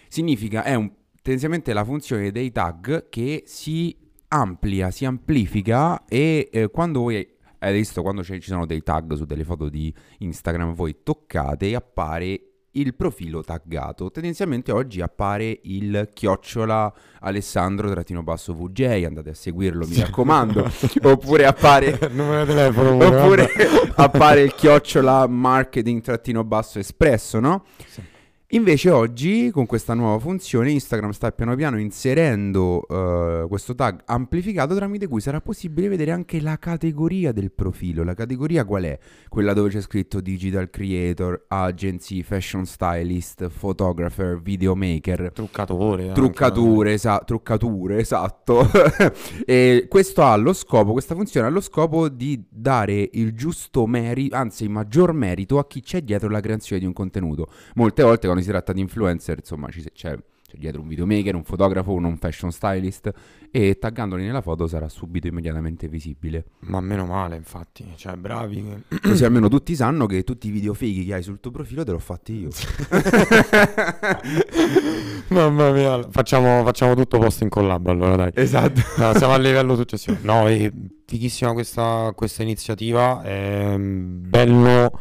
Significa 0.06 0.62
è 0.62 0.74
un, 0.74 0.88
tendenzialmente 1.20 1.72
la 1.72 1.84
funzione 1.84 2.30
dei 2.30 2.52
tag 2.52 3.08
che 3.08 3.42
si 3.44 3.96
amplia, 4.28 4.92
si 4.92 5.04
amplifica 5.04 6.04
e 6.04 6.48
eh, 6.52 6.68
quando 6.68 7.00
voi 7.00 7.28
hai 7.58 7.72
visto 7.72 8.02
quando 8.02 8.22
ci 8.22 8.40
sono 8.40 8.64
dei 8.64 8.82
tag 8.84 9.14
su 9.14 9.24
delle 9.24 9.44
foto 9.44 9.68
di 9.68 9.92
Instagram 10.18 10.74
voi 10.74 10.98
toccate 11.02 11.68
e 11.68 11.74
appare 11.74 12.40
il 12.80 12.94
profilo 12.94 13.42
taggato. 13.42 14.10
Tendenzialmente 14.10 14.72
oggi 14.72 15.00
appare 15.00 15.60
il 15.64 16.08
chiocciola 16.12 16.92
Alessandro 17.20 17.90
trattino 17.90 18.22
basso 18.22 18.54
VJ, 18.54 19.04
andate 19.04 19.30
a 19.30 19.34
seguirlo, 19.34 19.86
mi 19.86 20.00
raccomando. 20.00 20.70
oppure 21.02 21.46
appare 21.46 21.98
numero 22.12 22.44
di 22.44 22.54
telefono. 22.54 22.96
pure, 22.96 23.16
oppure 23.16 23.48
appare 23.94 24.42
il 24.42 24.54
chiocciola 24.54 25.26
marketing 25.26 26.00
trattino 26.02 26.44
basso 26.44 26.78
espresso, 26.78 27.40
no? 27.40 27.64
Sì. 27.86 28.14
Invece 28.50 28.90
oggi 28.90 29.50
con 29.50 29.66
questa 29.66 29.92
nuova 29.92 30.20
funzione 30.20 30.70
Instagram 30.70 31.10
sta 31.10 31.32
piano 31.32 31.56
piano 31.56 31.80
inserendo 31.80 32.86
eh, 32.86 33.44
questo 33.48 33.74
tag 33.74 34.02
amplificato 34.04 34.72
tramite 34.76 35.08
cui 35.08 35.20
sarà 35.20 35.40
possibile 35.40 35.88
vedere 35.88 36.12
anche 36.12 36.40
la 36.40 36.56
categoria 36.56 37.32
del 37.32 37.50
profilo. 37.50 38.04
La 38.04 38.14
categoria 38.14 38.64
qual 38.64 38.84
è? 38.84 38.96
Quella 39.28 39.52
dove 39.52 39.70
c'è 39.70 39.80
scritto 39.80 40.20
digital 40.20 40.70
creator, 40.70 41.46
agency, 41.48 42.22
fashion 42.22 42.64
stylist, 42.66 43.48
photographer, 43.48 44.40
videomaker. 44.40 45.32
Truccatore. 45.32 46.12
Truccature, 46.12 46.92
esa- 46.92 47.22
truccature, 47.26 47.98
esatto. 47.98 48.64
e 49.44 49.86
questo 49.88 50.22
ha 50.22 50.36
lo 50.36 50.52
scopo, 50.52 50.92
questa 50.92 51.16
funzione 51.16 51.48
ha 51.48 51.50
lo 51.50 51.60
scopo 51.60 52.08
di 52.08 52.44
dare 52.48 53.08
il 53.14 53.34
giusto 53.34 53.88
merito, 53.88 54.36
anzi 54.36 54.62
il 54.62 54.70
maggior 54.70 55.12
merito 55.12 55.58
a 55.58 55.66
chi 55.66 55.80
c'è 55.80 56.02
dietro 56.02 56.28
la 56.28 56.38
creazione 56.38 56.80
di 56.80 56.86
un 56.86 56.92
contenuto. 56.92 57.48
Molte 57.74 58.04
volte 58.04 58.34
quando 58.36 58.42
si 58.42 58.48
tratta 58.48 58.72
di 58.72 58.80
influencer, 58.80 59.38
insomma, 59.38 59.68
c'è, 59.68 59.82
c'è 59.92 60.18
dietro 60.52 60.80
un 60.80 60.88
videomaker, 60.88 61.34
un 61.34 61.44
fotografo, 61.44 61.92
un 61.92 62.16
fashion 62.18 62.52
stylist 62.52 63.10
e 63.50 63.78
taggandoli 63.78 64.24
nella 64.24 64.40
foto 64.40 64.66
sarà 64.66 64.88
subito 64.88 65.26
immediatamente 65.26 65.88
visibile. 65.88 66.44
Ma 66.60 66.80
meno 66.80 67.04
male, 67.06 67.36
infatti. 67.36 67.84
Cioè, 67.96 68.16
bravi. 68.16 68.84
Così 69.02 69.24
almeno 69.24 69.48
tutti 69.48 69.74
sanno 69.74 70.06
che 70.06 70.24
tutti 70.24 70.48
i 70.48 70.50
video 70.50 70.74
fighi 70.74 71.04
che 71.04 71.14
hai 71.14 71.22
sul 71.22 71.40
tuo 71.40 71.50
profilo 71.50 71.84
te 71.84 71.92
l'ho 71.92 71.98
fatti 71.98 72.32
io. 72.34 72.48
Mamma 75.28 75.72
mia. 75.72 76.08
Facciamo, 76.10 76.62
facciamo 76.64 76.94
tutto 76.94 77.18
posto 77.18 77.44
in 77.44 77.50
collab 77.50 77.86
allora, 77.88 78.16
dai. 78.16 78.30
esatto. 78.34 78.80
No, 78.98 79.14
siamo 79.14 79.34
al 79.34 79.42
livello 79.42 79.76
successivo. 79.76 80.16
No, 80.22 80.48
è 80.48 80.72
fighissima 81.06 81.52
questa, 81.52 82.12
questa 82.14 82.42
iniziativa. 82.42 83.22
È 83.22 83.76
bello 83.78 84.98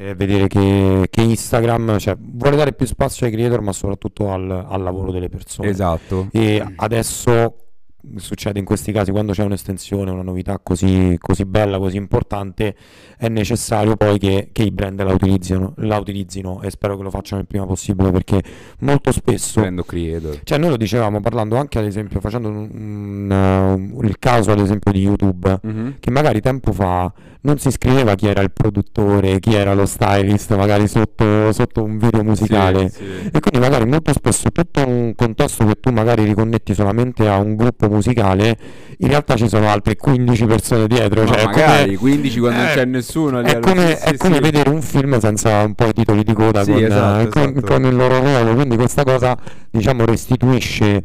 eh, 0.00 0.14
vedere 0.14 0.46
che, 0.46 1.08
che 1.10 1.20
Instagram 1.22 1.98
cioè, 1.98 2.16
vuole 2.16 2.56
dare 2.56 2.72
più 2.72 2.86
spazio 2.86 3.26
ai 3.26 3.32
creator, 3.32 3.60
ma 3.60 3.72
soprattutto 3.72 4.32
al, 4.32 4.48
al 4.48 4.82
lavoro 4.82 5.10
delle 5.10 5.28
persone. 5.28 5.68
Esatto. 5.68 6.28
E 6.30 6.64
adesso 6.76 7.67
succede 8.16 8.58
in 8.58 8.64
questi 8.64 8.92
casi 8.92 9.10
quando 9.10 9.32
c'è 9.32 9.42
un'estensione, 9.44 10.10
una 10.10 10.22
novità 10.22 10.58
così, 10.62 11.16
così 11.20 11.44
bella, 11.44 11.78
così 11.78 11.96
importante, 11.96 12.74
è 13.18 13.28
necessario 13.28 13.96
poi 13.96 14.18
che, 14.18 14.50
che 14.52 14.62
i 14.62 14.70
brand 14.70 15.02
la 15.02 15.12
utilizzino, 15.12 15.74
la 15.78 15.98
utilizzino 15.98 16.62
e 16.62 16.70
spero 16.70 16.96
che 16.96 17.02
lo 17.02 17.10
facciano 17.10 17.40
il 17.40 17.46
prima 17.46 17.66
possibile 17.66 18.10
perché 18.10 18.42
molto 18.80 19.10
spesso 19.12 19.60
Prendo 19.60 19.82
creator. 19.82 20.40
cioè 20.44 20.58
noi 20.58 20.70
lo 20.70 20.76
dicevamo 20.76 21.20
parlando 21.20 21.56
anche 21.56 21.78
ad 21.78 21.84
esempio 21.84 22.20
facendo 22.20 22.48
un- 22.48 22.68
un- 22.72 23.90
uh, 23.98 24.04
il 24.04 24.18
caso 24.18 24.52
ad 24.52 24.60
esempio 24.60 24.92
di 24.92 25.00
YouTube 25.00 25.58
Mhm. 25.62 25.96
che 26.00 26.10
magari 26.10 26.40
tempo 26.40 26.72
fa 26.72 27.12
non 27.40 27.58
si 27.58 27.70
scriveva 27.70 28.14
chi 28.14 28.26
era 28.26 28.42
il 28.42 28.50
produttore, 28.50 29.38
chi 29.38 29.54
era 29.54 29.72
lo 29.74 29.86
stylist 29.86 30.54
magari 30.56 30.86
sotto, 30.88 31.52
sotto 31.52 31.82
un 31.82 31.96
video 31.98 32.22
musicale 32.24 32.88
Sì, 32.90 33.04
sì. 33.04 33.30
e 33.32 33.40
quindi 33.40 33.58
magari 33.60 33.86
molto 33.86 34.12
spesso 34.12 34.50
tutto 34.50 34.86
un 34.86 35.14
contesto 35.14 35.64
che 35.66 35.74
tu 35.80 35.90
magari 35.90 36.24
riconnetti 36.24 36.74
solamente 36.74 37.28
a 37.28 37.38
un 37.38 37.54
gruppo 37.56 37.86
musicale 37.88 37.96
in 38.98 39.08
realtà 39.08 39.36
ci 39.36 39.48
sono 39.48 39.68
altre 39.68 39.96
15 39.96 40.44
persone 40.46 40.86
dietro 40.86 41.26
cioè 41.26 41.38
è 41.38 41.44
magari 41.44 41.94
come- 41.94 41.96
15 41.96 42.38
quando 42.40 42.58
non 42.60 42.68
eh, 42.68 42.74
c'è 42.74 42.84
nessuno. 42.84 43.40
è 43.40 43.50
allo- 43.50 43.60
come, 43.60 43.96
sì, 43.96 44.04
è 44.04 44.16
come 44.16 44.34
sì. 44.36 44.40
vedere 44.40 44.70
un 44.70 44.82
film 44.82 45.18
senza 45.18 45.62
un 45.64 45.74
po' 45.74 45.86
i 45.86 45.92
titoli 45.92 46.22
di 46.24 46.32
coda 46.32 46.64
Sì, 46.64 46.72
con, 46.72 46.82
esatto, 46.84 47.20
eh, 47.20 47.28
con- 47.28 47.52
esatto. 47.56 47.66
con 47.74 47.84
il 47.84 47.94
loro 47.96 48.18
ruolo, 48.18 48.54
quindi 48.54 48.76
questa 48.76 49.04
cosa 49.04 49.36
diciamo 49.70 50.04
restituisce 50.04 51.04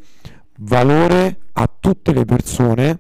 valore 0.59 1.38
a 1.53 1.69
tutte 1.79 2.13
le 2.13 2.25
persone 2.25 3.00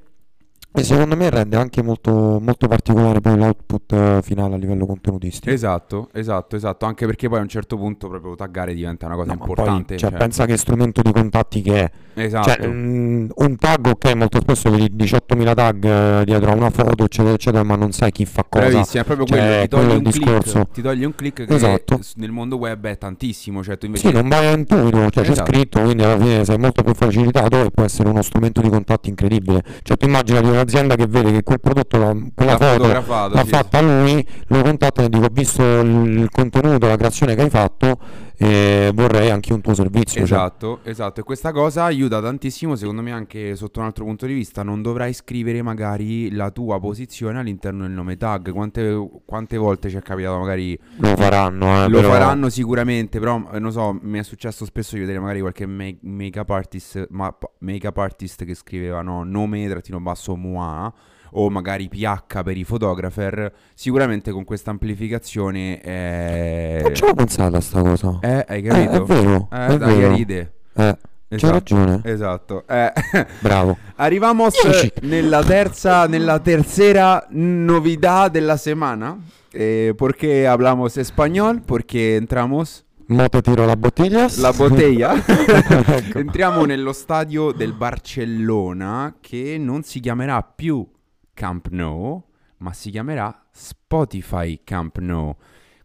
e 0.75 0.83
secondo 0.83 1.15
me 1.15 1.29
rende 1.29 1.55
anche 1.55 1.81
molto, 1.83 2.39
molto 2.41 2.67
particolare 2.67 3.21
poi 3.21 3.37
l'output 3.37 3.91
eh, 3.93 4.19
finale 4.23 4.55
a 4.55 4.57
livello 4.57 4.85
contenutistico. 4.85 5.53
Esatto, 5.53 6.09
esatto, 6.13 6.55
esatto. 6.55 6.85
Anche 6.85 7.05
perché 7.05 7.29
poi 7.29 7.39
a 7.39 7.41
un 7.41 7.47
certo 7.47 7.77
punto 7.77 8.07
proprio 8.09 8.35
taggare 8.35 8.73
diventa 8.73 9.05
una 9.05 9.15
cosa 9.15 9.33
No, 9.33 9.37
ma 9.39 9.45
poi, 9.45 9.49
importante. 9.55 9.97
cioè, 9.97 10.09
cioè- 10.09 10.19
pensa 10.19 10.45
che 10.45 10.57
strumento 10.57 11.01
di 11.01 11.11
contatti 11.11 11.61
che 11.61 11.79
è. 11.83 11.91
Esatto. 12.15 12.49
Cioè, 12.51 12.67
mm, 12.67 13.29
un 13.35 13.55
tag, 13.57 13.85
ok, 13.87 14.13
molto 14.15 14.39
spesso 14.39 14.69
vedi 14.71 14.91
18.000 14.95 15.53
tag 15.53 15.83
eh, 15.85 16.23
dietro 16.25 16.51
a 16.51 16.55
una 16.55 16.69
foto, 16.69 17.03
eccetera, 17.05 17.33
eccetera, 17.35 17.63
ma 17.63 17.75
non 17.75 17.91
sai 17.91 18.11
chi 18.11 18.25
fa 18.25 18.45
cosa. 18.47 18.67
Bravissimo, 18.69 19.01
è 19.01 19.05
proprio 19.05 19.25
Cioè, 19.27 19.37
quello, 19.37 19.61
ti 19.61 19.67
quello 19.67 19.87
togli 19.87 19.97
un 19.97 20.03
discorso. 20.03 20.53
click, 20.53 20.71
ti 20.71 20.81
togli 20.81 21.03
un 21.05 21.15
click 21.15 21.45
che 21.45 21.53
Esatto. 21.53 21.99
nel 22.15 22.31
mondo 22.31 22.57
web 22.57 22.85
è 22.87 22.97
tantissimo, 22.97 23.63
cioè 23.63 23.77
tu 23.77 23.85
invece 23.87 24.07
Sì, 24.07 24.13
non 24.13 24.27
vai 24.27 24.45
a 24.47 24.51
intuito, 24.51 25.09
cioè 25.09 25.23
c'è 25.23 25.31
Esatto. 25.31 25.51
scritto, 25.51 25.81
quindi 25.81 26.03
alla 26.03 26.17
fine 26.19 26.45
sei 26.45 26.57
molto 26.57 26.83
più 26.83 26.93
facilitato 26.93 27.63
e 27.63 27.71
può 27.71 27.83
essere 27.83 28.09
uno 28.09 28.21
strumento 28.21 28.61
di 28.61 28.69
contatti 28.69 29.09
incredibile. 29.09 29.63
Cioè 29.81 29.97
tu 29.97 30.05
immagina 30.05 30.39
di 30.41 30.49
un'azienda 30.63 30.95
che 30.95 31.05
vede 31.07 31.31
che 31.31 31.43
quel 31.43 31.59
prodotto, 31.59 31.97
la- 31.97 32.15
quella 32.33 32.51
l'ha 32.53 32.57
foto 32.57 32.87
l'ha 33.35 33.43
sì, 33.43 33.49
fatta 33.49 33.81
lui, 33.81 34.25
lo 34.47 34.61
contatta 34.61 35.03
e 35.03 35.09
dico 35.09 35.25
ho 35.25 35.29
visto 35.31 35.61
il 35.61 36.27
contenuto, 36.31 36.87
la 36.87 36.95
creazione 36.97 37.35
che 37.35 37.41
hai 37.43 37.49
fatto 37.49 37.97
e 38.37 38.91
vorrei 38.93 39.29
anche 39.29 39.53
un 39.53 39.61
tuo 39.61 39.73
servizio. 39.73 40.25
cioè. 40.25 40.37
Esatto, 40.37 40.79
esatto, 40.83 41.19
e 41.21 41.23
questa 41.23 41.51
cosa 41.51 41.83
aiuta 41.83 42.21
tantissimo, 42.21 42.75
secondo 42.75 43.01
me 43.01 43.11
anche 43.11 43.55
sotto 43.55 43.79
un 43.79 43.85
altro 43.85 44.05
punto 44.05 44.25
di 44.25 44.33
vista, 44.33 44.63
non 44.63 44.81
dovrai 44.81 45.13
scrivere 45.13 45.61
magari 45.61 46.31
la 46.31 46.49
tua 46.51 46.79
posizione 46.79 47.39
all'interno 47.39 47.83
del 47.83 47.91
nome 47.91 48.17
tag, 48.17 48.51
quante, 48.51 49.09
quante 49.25 49.57
volte 49.57 49.89
ci 49.89 49.97
è 49.97 50.01
capitato 50.01 50.37
magari, 50.39 50.77
Lo 50.97 51.15
faranno, 51.15 51.83
eh, 51.83 51.87
lo 51.89 51.99
però- 51.99 52.11
faranno 52.11 52.49
sicuramente, 52.49 53.19
però 53.19 53.41
eh, 53.53 53.59
non 53.59 53.71
so, 53.71 53.97
mi 54.01 54.19
è 54.19 54.23
successo 54.23 54.65
spesso 54.65 54.95
di 54.95 55.01
vedere 55.01 55.19
magari 55.19 55.39
qualche 55.41 55.65
make- 55.65 55.99
make-up 56.01 56.49
artist, 56.49 57.07
ma, 57.09 57.35
make-up 57.59 57.97
artist 57.97 58.45
che 58.45 58.55
scrivevano 58.55 59.23
nome 59.23 59.67
trattino 59.67 59.99
basso 59.99 60.35
moi 60.35 60.91
o 61.33 61.49
magari 61.49 61.87
PH 61.89 62.41
per 62.43 62.57
i 62.57 62.63
photographer, 62.65 63.51
sicuramente 63.73 64.31
con 64.31 64.43
questa 64.43 64.71
amplificazione 64.71 65.81
eh, 65.81 66.79
Non 66.81 66.95
ci 66.95 67.03
avevo 67.03 67.17
pensato 67.17 67.55
a 67.55 67.61
sta 67.61 67.81
cosa. 67.81 68.17
eh, 68.21 68.45
hai 68.47 68.59
Eh, 68.59 68.61
capito? 68.61 69.03
è 69.03 69.05
vero, 69.05 69.47
Eh, 69.51 69.65
è 69.67 69.77
dai, 69.77 69.95
vero. 69.99 70.15
ride. 70.15 70.53
Eh, 70.75 70.97
Esatto. 71.29 71.53
ragione. 71.53 72.01
Esatto. 72.03 72.63
Eh, 72.67 72.91
Bravo. 73.41 73.77
arrivamos 73.95 74.53
Dieci. 74.61 74.91
nella 75.01 75.43
terza, 75.43 76.05
nella 76.07 76.39
tercera 76.39 77.25
novità 77.31 78.27
della 78.29 78.57
semana. 78.57 79.17
Eh, 79.55 79.93
porque 79.95 80.47
hablamos 80.47 80.97
español, 80.97 81.61
porque 81.63 82.15
entramos 82.15 82.85
Mo 83.07 83.27
te 83.29 83.41
tiro 83.41 83.65
la 83.65 83.75
bottiglia. 83.75 84.27
la 84.37 84.51
botella. 84.51 85.13
Ecco. 85.25 86.17
Entriamo 86.19 86.65
nello 86.65 86.93
stadio 86.93 87.51
del 87.51 87.73
Barcellona 87.73 89.15
che 89.19 89.57
non 89.59 89.83
si 89.83 89.99
chiamerà 89.99 90.41
più 90.41 90.87
Camp 91.33 91.69
Nou, 91.69 92.23
ma 92.57 92.73
si 92.73 92.89
chiamerà 92.89 93.47
Spotify 93.51 94.61
Camp 94.63 94.97
Nou. 94.99 95.35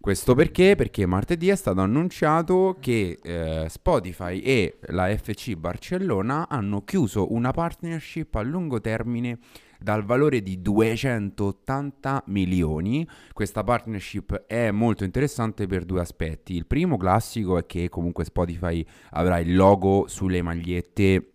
Questo 0.00 0.36
perché? 0.36 0.76
Perché 0.76 1.06
martedì 1.06 1.48
è 1.48 1.56
stato 1.56 1.80
annunciato 1.80 2.76
che 2.80 3.18
eh, 3.20 3.66
Spotify 3.68 4.38
e 4.38 4.78
la 4.86 5.14
FC 5.14 5.54
Barcellona 5.56 6.48
hanno 6.48 6.84
chiuso 6.84 7.32
una 7.32 7.50
partnership 7.50 8.36
a 8.36 8.42
lungo 8.42 8.80
termine 8.80 9.38
dal 9.78 10.04
valore 10.04 10.40
di 10.40 10.62
280 10.62 12.24
milioni. 12.26 13.06
Questa 13.32 13.64
partnership 13.64 14.44
è 14.46 14.70
molto 14.70 15.02
interessante 15.02 15.66
per 15.66 15.84
due 15.84 16.00
aspetti. 16.00 16.54
Il 16.54 16.66
primo 16.66 16.96
classico 16.96 17.58
è 17.58 17.66
che 17.66 17.88
comunque 17.88 18.24
Spotify 18.24 18.84
avrà 19.10 19.40
il 19.40 19.54
logo 19.56 20.06
sulle 20.06 20.42
magliette 20.42 21.32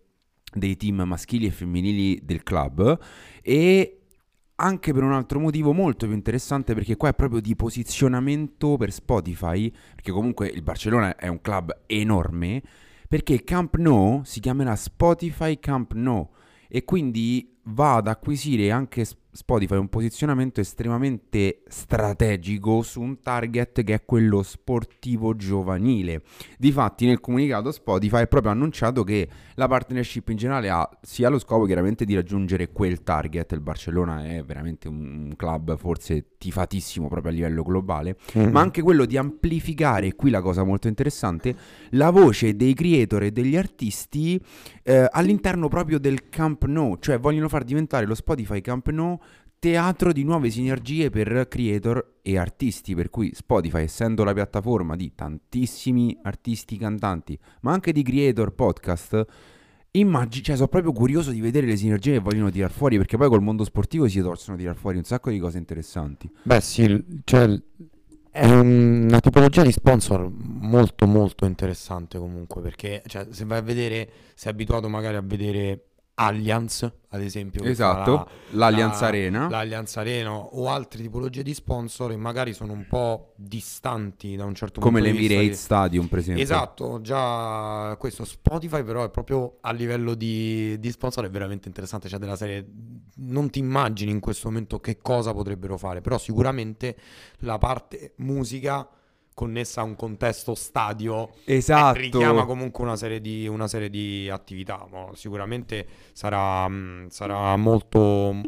dei 0.54 0.76
team 0.76 1.02
maschili 1.02 1.46
e 1.46 1.50
femminili 1.50 2.20
del 2.24 2.42
club 2.42 2.98
e 3.42 4.03
anche 4.56 4.92
per 4.92 5.02
un 5.02 5.12
altro 5.12 5.40
motivo 5.40 5.72
molto 5.72 6.06
più 6.06 6.14
interessante 6.14 6.74
perché 6.74 6.96
qua 6.96 7.08
è 7.08 7.14
proprio 7.14 7.40
di 7.40 7.56
posizionamento 7.56 8.76
per 8.76 8.92
Spotify, 8.92 9.72
perché 9.94 10.12
comunque 10.12 10.48
il 10.48 10.62
Barcellona 10.62 11.16
è 11.16 11.28
un 11.28 11.40
club 11.40 11.82
enorme, 11.86 12.62
perché 13.08 13.42
Camp 13.42 13.76
Nou 13.76 14.22
si 14.24 14.40
chiamerà 14.40 14.76
Spotify 14.76 15.58
Camp 15.58 15.92
Nou 15.94 16.28
e 16.68 16.84
quindi 16.84 17.58
va 17.64 17.96
ad 17.96 18.08
acquisire 18.08 18.70
anche 18.70 19.04
S- 19.04 19.16
Spotify 19.34 19.74
un 19.74 19.88
posizionamento 19.88 20.60
estremamente 20.60 21.62
strategico 21.66 22.82
su 22.82 23.00
un 23.00 23.18
target 23.18 23.82
che 23.82 23.94
è 23.94 24.04
quello 24.04 24.44
sportivo 24.44 25.34
giovanile. 25.34 26.22
Difatti 26.56 27.04
nel 27.04 27.18
comunicato 27.18 27.72
Spotify 27.72 28.22
ha 28.22 28.26
proprio 28.26 28.52
annunciato 28.52 29.02
che 29.02 29.28
la 29.56 29.66
partnership 29.66 30.28
in 30.28 30.36
generale 30.36 30.70
ha 30.70 30.88
sia 31.02 31.28
lo 31.28 31.40
scopo 31.40 31.64
chiaramente 31.64 32.04
di 32.04 32.14
raggiungere 32.14 32.70
quel 32.70 33.02
target, 33.02 33.50
il 33.52 33.60
Barcellona 33.60 34.24
è 34.24 34.44
veramente 34.44 34.86
un 34.86 35.32
club 35.36 35.76
forse 35.78 36.36
tifatissimo 36.38 37.08
proprio 37.08 37.32
a 37.32 37.34
livello 37.34 37.62
globale, 37.62 38.16
Mm. 38.36 38.50
ma 38.50 38.60
anche 38.60 38.82
quello 38.82 39.04
di 39.04 39.16
amplificare, 39.16 40.06
e 40.06 40.14
qui 40.14 40.30
la 40.30 40.40
cosa 40.40 40.62
molto 40.62 40.88
interessante, 40.88 41.54
la 41.90 42.10
voce 42.10 42.54
dei 42.54 42.74
creator 42.74 43.24
e 43.24 43.30
degli 43.32 43.56
artisti 43.56 44.40
eh, 44.82 45.08
all'interno 45.10 45.68
proprio 45.68 45.98
del 45.98 46.28
Camp 46.28 46.64
Nou, 46.66 46.98
cioè 47.00 47.18
vogliono 47.18 47.48
far 47.48 47.64
diventare 47.64 48.06
lo 48.06 48.14
Spotify 48.14 48.60
Camp 48.60 48.88
Nou 48.90 49.18
teatro 49.64 50.12
di 50.12 50.24
nuove 50.24 50.50
sinergie 50.50 51.08
per 51.08 51.46
creator 51.48 52.16
e 52.20 52.36
artisti, 52.36 52.94
per 52.94 53.08
cui 53.08 53.32
Spotify, 53.32 53.84
essendo 53.84 54.22
la 54.22 54.34
piattaforma 54.34 54.94
di 54.94 55.14
tantissimi 55.14 56.18
artisti 56.20 56.76
cantanti, 56.76 57.38
ma 57.62 57.72
anche 57.72 57.90
di 57.90 58.02
creator 58.02 58.52
podcast, 58.52 59.24
immagino, 59.92 60.44
cioè 60.44 60.56
sono 60.56 60.68
proprio 60.68 60.92
curioso 60.92 61.30
di 61.30 61.40
vedere 61.40 61.66
le 61.66 61.78
sinergie 61.78 62.12
che 62.12 62.18
vogliono 62.18 62.50
tirar 62.50 62.70
fuori, 62.70 62.98
perché 62.98 63.16
poi 63.16 63.30
col 63.30 63.40
mondo 63.40 63.64
sportivo 63.64 64.06
si 64.06 64.20
possono 64.20 64.58
tirar 64.58 64.76
fuori 64.76 64.98
un 64.98 65.04
sacco 65.04 65.30
di 65.30 65.38
cose 65.38 65.56
interessanti. 65.56 66.30
Beh 66.42 66.60
sì, 66.60 67.02
cioè 67.24 67.58
è 68.30 68.50
una 68.50 69.20
tipologia 69.20 69.62
di 69.62 69.72
sponsor 69.72 70.30
molto 70.30 71.06
molto 71.06 71.46
interessante 71.46 72.18
comunque, 72.18 72.60
perché 72.60 73.02
cioè, 73.06 73.28
se 73.30 73.46
vai 73.46 73.60
a 73.60 73.62
vedere, 73.62 74.10
sei 74.34 74.52
abituato 74.52 74.90
magari 74.90 75.16
a 75.16 75.22
vedere 75.22 75.86
Allianz, 76.16 76.82
ad 77.08 77.20
esempio, 77.22 77.62
che 77.62 77.70
Esatto, 77.70 78.16
fa 78.18 78.26
l'Allianz 78.52 79.00
la- 79.00 79.06
Arena. 79.08 79.48
l'Allianz 79.48 79.96
Arena 79.96 80.32
o 80.32 80.68
altre 80.70 81.02
tipologie 81.02 81.42
di 81.42 81.52
sponsor 81.54 82.12
e 82.12 82.16
magari 82.16 82.52
sono 82.52 82.72
un 82.72 82.86
po' 82.86 83.32
distanti 83.36 84.36
da 84.36 84.44
un 84.44 84.54
certo 84.54 84.80
Come 84.80 85.00
punto 85.00 85.12
di 85.12 85.18
vista 85.18 85.34
l'Emirates 85.34 85.58
di- 85.58 85.64
Stadium, 85.64 86.06
per 86.06 86.18
esempio. 86.20 86.42
Esatto, 86.44 87.00
già 87.00 87.96
questo 87.98 88.24
Spotify 88.24 88.84
però 88.84 89.04
è 89.04 89.10
proprio 89.10 89.58
a 89.60 89.72
livello 89.72 90.14
di, 90.14 90.78
di 90.78 90.90
sponsor 90.92 91.24
è 91.24 91.30
veramente 91.30 91.66
interessante, 91.66 92.08
cioè 92.08 92.18
della 92.20 92.36
serie 92.36 92.64
non 93.16 93.50
ti 93.50 93.58
immagini 93.58 94.10
in 94.12 94.20
questo 94.20 94.48
momento 94.48 94.78
che 94.78 94.98
cosa 94.98 95.32
potrebbero 95.32 95.76
fare, 95.76 96.00
però 96.00 96.18
sicuramente 96.18 96.96
la 97.38 97.58
parte 97.58 98.12
musica 98.18 98.88
connessa 99.34 99.80
a 99.80 99.84
un 99.84 99.96
contesto 99.96 100.54
stadio 100.54 101.30
eh, 101.44 101.56
Esatto. 101.56 101.98
richiama 101.98 102.44
comunque 102.46 102.84
una 102.84 102.96
serie 102.96 103.20
di, 103.20 103.46
una 103.48 103.66
serie 103.68 103.90
di 103.90 104.30
attività, 104.30 104.86
ma 104.90 105.08
sicuramente 105.14 105.86
sarà, 106.12 106.66
mh, 106.68 107.08
sarà 107.08 107.56
molto, 107.56 108.40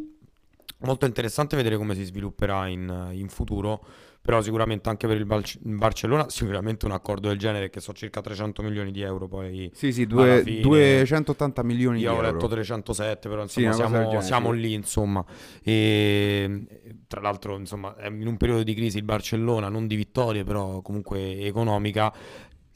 molto 0.78 1.06
interessante 1.06 1.56
vedere 1.56 1.76
come 1.76 1.94
si 1.94 2.04
svilupperà 2.04 2.68
in, 2.68 3.10
in 3.12 3.28
futuro, 3.28 3.84
però 4.26 4.42
sicuramente 4.42 4.88
anche 4.88 5.06
per 5.06 5.16
il 5.16 5.24
Bar- 5.24 5.58
Barcellona 5.60 6.28
sicuramente 6.28 6.84
un 6.84 6.90
accordo 6.90 7.28
del 7.28 7.38
genere 7.38 7.70
che 7.70 7.78
so 7.80 7.92
circa 7.92 8.20
300 8.20 8.60
milioni 8.60 8.90
di 8.90 9.00
euro 9.00 9.28
poi 9.28 9.70
Sì, 9.72 9.92
sì, 9.92 10.04
due- 10.06 10.42
fine 10.44 10.60
280 10.60 11.62
milioni 11.62 12.00
io 12.00 12.10
di 12.10 12.16
ho 12.16 12.18
euro. 12.18 12.32
letto 12.32 12.48
307 12.48 13.28
però 13.28 13.46
Sì, 13.46 13.62
insomma 13.62 13.76
del 13.76 13.86
siamo, 13.86 14.04
genere, 14.08 14.26
siamo 14.26 14.52
sì. 14.52 14.58
lì 14.60 14.72
insomma 14.74 15.24
e 15.62 16.66
tra 17.06 17.20
l'altro 17.20 17.56
insomma 17.56 17.94
in 18.08 18.26
un 18.26 18.36
periodo 18.36 18.64
di 18.64 18.74
crisi 18.74 18.98
il 18.98 19.04
Barcellona 19.04 19.68
non 19.68 19.86
di 19.86 19.94
vittorie 19.94 20.42
però 20.42 20.80
comunque 20.82 21.38
economica 21.42 22.12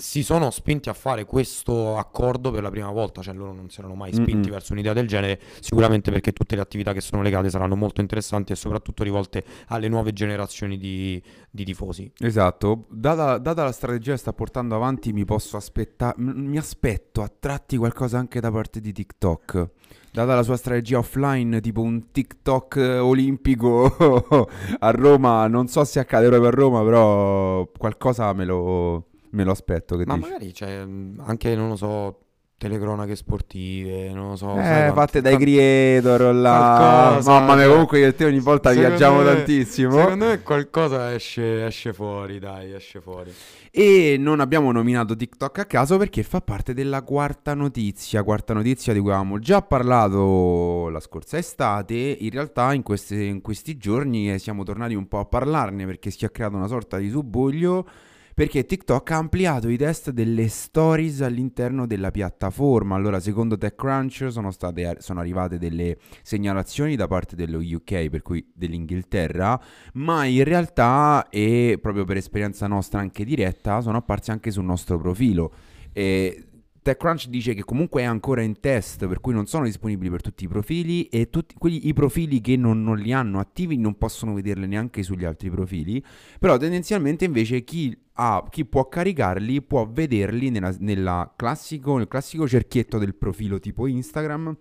si 0.00 0.22
sono 0.22 0.50
spinti 0.50 0.88
a 0.88 0.94
fare 0.94 1.24
questo 1.24 1.98
accordo 1.98 2.50
per 2.50 2.62
la 2.62 2.70
prima 2.70 2.90
volta, 2.90 3.20
cioè 3.20 3.34
loro 3.34 3.52
non 3.52 3.68
si 3.68 3.80
erano 3.80 3.94
mai 3.94 4.12
spinti 4.12 4.34
Mm-mm. 4.34 4.50
verso 4.50 4.72
un'idea 4.72 4.94
del 4.94 5.06
genere, 5.06 5.38
sicuramente 5.60 6.10
perché 6.10 6.32
tutte 6.32 6.56
le 6.56 6.62
attività 6.62 6.94
che 6.94 7.02
sono 7.02 7.20
legate 7.22 7.50
saranno 7.50 7.76
molto 7.76 8.00
interessanti 8.00 8.52
e 8.52 8.56
soprattutto 8.56 9.04
rivolte 9.04 9.44
alle 9.68 9.88
nuove 9.88 10.12
generazioni 10.12 10.78
di, 10.78 11.22
di 11.50 11.64
tifosi. 11.64 12.10
Esatto, 12.18 12.86
data, 12.88 13.36
data 13.36 13.62
la 13.62 13.72
strategia 13.72 14.12
che 14.12 14.18
sta 14.18 14.32
portando 14.32 14.74
avanti, 14.74 15.12
mi 15.12 15.26
posso 15.26 15.58
aspettare, 15.58 16.14
mi 16.18 16.56
aspetto 16.56 17.22
a 17.22 17.30
tratti 17.38 17.76
qualcosa 17.76 18.18
anche 18.18 18.40
da 18.40 18.50
parte 18.50 18.80
di 18.80 18.92
TikTok. 18.92 19.68
Data 20.12 20.34
la 20.34 20.42
sua 20.42 20.56
strategia 20.56 20.98
offline, 20.98 21.60
tipo 21.60 21.82
un 21.82 22.10
TikTok 22.10 22.98
olimpico 23.00 24.48
a 24.80 24.90
Roma, 24.90 25.46
non 25.46 25.68
so 25.68 25.84
se 25.84 26.00
accade 26.00 26.26
proprio 26.26 26.48
a 26.48 26.52
Roma, 26.52 26.82
però 26.82 27.68
qualcosa 27.78 28.32
me 28.32 28.44
lo, 28.44 29.09
me 29.32 29.44
lo 29.44 29.52
aspetto. 29.52 29.96
Che 29.96 30.04
Ma 30.06 30.14
dici? 30.16 30.28
magari 30.28 30.52
c'è 30.52 30.84
mh, 30.84 31.22
anche, 31.26 31.54
non 31.54 31.68
lo 31.70 31.76
so, 31.76 32.18
telecronache 32.60 33.16
sportive, 33.16 34.12
non 34.12 34.30
lo 34.30 34.36
so, 34.36 34.58
Eh, 34.58 34.90
fatte 34.94 35.22
dai 35.22 35.38
creator 35.38 36.34
là. 36.34 37.06
qualcosa, 37.08 37.30
Mamma 37.30 37.54
mia, 37.54 37.62
cioè, 37.62 37.70
comunque 37.72 37.98
io 38.00 38.06
e 38.08 38.14
te 38.14 38.24
ogni 38.26 38.40
volta 38.40 38.70
viaggiamo 38.72 39.22
me- 39.22 39.24
tantissimo. 39.24 39.92
Secondo 39.98 40.24
me 40.26 40.42
qualcosa 40.42 41.14
esce, 41.14 41.64
esce 41.64 41.92
fuori, 41.94 42.38
dai, 42.38 42.72
esce 42.74 43.00
fuori. 43.00 43.32
E 43.72 44.16
non 44.18 44.40
abbiamo 44.40 44.72
nominato 44.72 45.14
TikTok 45.16 45.60
a 45.60 45.64
caso 45.64 45.96
perché 45.96 46.22
fa 46.22 46.40
parte 46.42 46.74
della 46.74 47.02
quarta 47.02 47.54
notizia, 47.54 48.22
quarta 48.24 48.52
notizia 48.52 48.92
di 48.92 48.98
cui 48.98 49.08
avevamo 49.10 49.38
già 49.38 49.62
parlato 49.62 50.88
la 50.90 51.00
scorsa 51.00 51.38
estate. 51.38 51.94
In 51.94 52.30
realtà 52.30 52.74
in, 52.74 52.82
queste- 52.82 53.22
in 53.22 53.40
questi 53.40 53.78
giorni 53.78 54.32
eh, 54.32 54.38
siamo 54.38 54.64
tornati 54.64 54.94
un 54.94 55.06
po' 55.08 55.20
a 55.20 55.24
parlarne 55.24 55.86
perché 55.86 56.10
si 56.10 56.24
è 56.26 56.30
creato 56.30 56.56
una 56.56 56.66
sorta 56.66 56.98
di 56.98 57.08
subbuglio. 57.08 57.86
Perché 58.34 58.64
TikTok 58.64 59.10
ha 59.10 59.16
ampliato 59.16 59.68
i 59.68 59.76
test 59.76 60.10
delle 60.10 60.48
stories 60.48 61.20
all'interno 61.20 61.86
della 61.86 62.10
piattaforma. 62.10 62.94
Allora, 62.94 63.20
secondo 63.20 63.58
TechCrunch 63.58 64.28
sono, 64.30 64.50
state, 64.50 64.96
sono 65.00 65.20
arrivate 65.20 65.58
delle 65.58 65.98
segnalazioni 66.22 66.96
da 66.96 67.06
parte 67.06 67.36
dello 67.36 67.58
UK, 67.58 68.08
per 68.08 68.22
cui 68.22 68.50
dell'Inghilterra, 68.54 69.60
ma 69.94 70.24
in 70.24 70.44
realtà, 70.44 71.28
e 71.28 71.78
proprio 71.80 72.04
per 72.04 72.16
esperienza 72.16 72.66
nostra 72.66 73.00
anche 73.00 73.24
diretta, 73.24 73.80
sono 73.80 73.98
apparsi 73.98 74.30
anche 74.30 74.50
sul 74.50 74.64
nostro 74.64 74.98
profilo. 74.98 75.52
E 75.92 76.49
TechCrunch 76.82 77.28
dice 77.28 77.54
che 77.54 77.62
comunque 77.62 78.02
è 78.02 78.04
ancora 78.04 78.42
in 78.42 78.58
test, 78.60 79.06
per 79.06 79.20
cui 79.20 79.34
non 79.34 79.46
sono 79.46 79.64
disponibili 79.64 80.10
per 80.10 80.22
tutti 80.22 80.44
i 80.44 80.48
profili 80.48 81.04
e 81.04 81.28
tutti 81.28 81.54
quelli, 81.58 81.88
i 81.88 81.92
profili 81.92 82.40
che 82.40 82.56
non, 82.56 82.82
non 82.82 82.98
li 82.98 83.12
hanno 83.12 83.38
attivi 83.38 83.76
non 83.76 83.98
possono 83.98 84.32
vederli 84.34 84.66
neanche 84.66 85.02
sugli 85.02 85.24
altri 85.24 85.50
profili, 85.50 86.02
però 86.38 86.56
tendenzialmente 86.56 87.24
invece 87.26 87.64
chi, 87.64 87.96
ha, 88.14 88.46
chi 88.48 88.64
può 88.64 88.88
caricarli 88.88 89.62
può 89.62 89.86
vederli 89.90 90.50
nella, 90.50 90.74
nella 90.78 91.32
classico, 91.36 91.98
nel 91.98 92.08
classico 92.08 92.48
cerchietto 92.48 92.98
del 92.98 93.14
profilo 93.14 93.58
tipo 93.58 93.86
Instagram. 93.86 94.56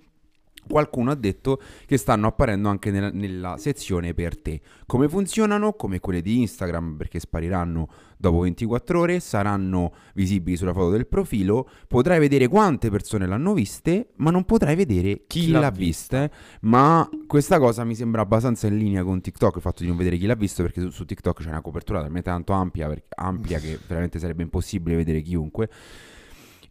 Qualcuno 0.67 1.11
ha 1.11 1.15
detto 1.15 1.59
che 1.85 1.97
stanno 1.97 2.27
apparendo 2.27 2.69
anche 2.69 2.91
nella, 2.91 3.09
nella 3.11 3.57
sezione 3.57 4.13
per 4.13 4.39
te. 4.39 4.61
Come 4.85 5.07
funzionano? 5.09 5.73
Come 5.73 5.99
quelle 5.99 6.21
di 6.21 6.39
Instagram, 6.39 6.95
perché 6.97 7.19
spariranno 7.19 7.87
dopo 8.17 8.39
24 8.39 8.99
ore, 8.99 9.19
saranno 9.19 9.93
visibili 10.13 10.57
sulla 10.57 10.73
foto 10.73 10.89
del 10.91 11.07
profilo, 11.07 11.67
potrai 11.87 12.19
vedere 12.19 12.47
quante 12.47 12.89
persone 12.89 13.25
l'hanno 13.25 13.53
viste, 13.53 14.09
ma 14.17 14.29
non 14.29 14.43
potrai 14.43 14.75
vedere 14.75 15.23
chi, 15.25 15.41
Chi 15.45 15.51
l'ha, 15.51 15.59
l'ha 15.59 15.71
vista. 15.71 16.23
eh. 16.25 16.31
Ma 16.61 17.09
questa 17.25 17.57
cosa 17.57 17.83
mi 17.83 17.95
sembra 17.95 18.21
abbastanza 18.21 18.67
in 18.67 18.77
linea 18.77 19.03
con 19.03 19.21
TikTok, 19.21 19.55
il 19.55 19.61
fatto 19.61 19.81
di 19.81 19.87
non 19.87 19.97
vedere 19.97 20.17
chi 20.17 20.25
l'ha 20.25 20.35
visto, 20.35 20.61
perché 20.61 20.81
su, 20.81 20.89
su 20.89 21.05
TikTok 21.05 21.41
c'è 21.41 21.47
una 21.49 21.61
copertura 21.61 22.01
talmente 22.01 22.29
tanto 22.29 22.51
ampia, 22.53 22.87
per- 22.87 23.03
ampia 23.15 23.59
che 23.59 23.79
veramente 23.87 24.19
sarebbe 24.19 24.43
impossibile 24.43 24.97
vedere 24.97 25.21
chiunque. 25.21 25.69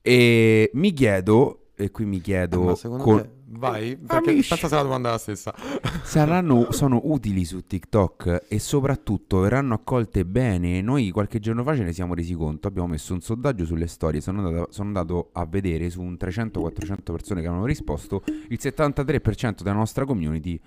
E 0.03 0.70
mi 0.74 0.92
chiedo, 0.92 1.67
e 1.78 1.90
qui 1.92 2.04
mi 2.04 2.20
chiedo... 2.20 2.76
Eh, 2.76 2.88
con- 2.98 3.22
te, 3.22 3.30
vai, 3.46 3.96
perché 3.96 4.30
Amici. 4.30 4.48
pensa 4.48 4.66
se 4.66 4.74
la 4.74 4.82
domanda 4.82 5.08
è 5.08 5.12
la 5.12 5.18
stessa. 5.18 5.54
saranno, 6.02 6.72
sono 6.72 7.00
utili 7.04 7.44
su 7.44 7.64
TikTok 7.64 8.46
e 8.48 8.58
soprattutto 8.58 9.38
verranno 9.38 9.74
accolte 9.74 10.24
bene. 10.24 10.80
Noi 10.82 11.10
qualche 11.10 11.38
giorno 11.38 11.62
fa 11.62 11.76
ce 11.76 11.84
ne 11.84 11.92
siamo 11.92 12.14
resi 12.14 12.34
conto, 12.34 12.66
abbiamo 12.66 12.88
messo 12.88 13.14
un 13.14 13.20
sondaggio 13.20 13.64
sulle 13.64 13.86
storie, 13.86 14.20
sono 14.20 14.44
andato, 14.44 14.72
sono 14.72 14.88
andato 14.88 15.30
a 15.32 15.46
vedere 15.46 15.88
su 15.88 16.02
un 16.02 16.16
300-400 16.20 16.96
persone 17.04 17.40
che 17.40 17.46
avevano 17.46 17.66
risposto, 17.66 18.22
il 18.26 18.58
73% 18.60 19.62
della 19.62 19.76
nostra 19.76 20.04
community 20.04 20.60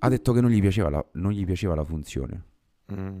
ha 0.00 0.08
detto 0.08 0.32
che 0.32 0.40
non 0.40 0.50
gli 0.50 0.60
piaceva 0.60 0.90
la, 0.90 1.04
non 1.12 1.30
gli 1.30 1.44
piaceva 1.44 1.74
la 1.74 1.84
funzione. 1.84 2.44
Mm. 2.92 3.18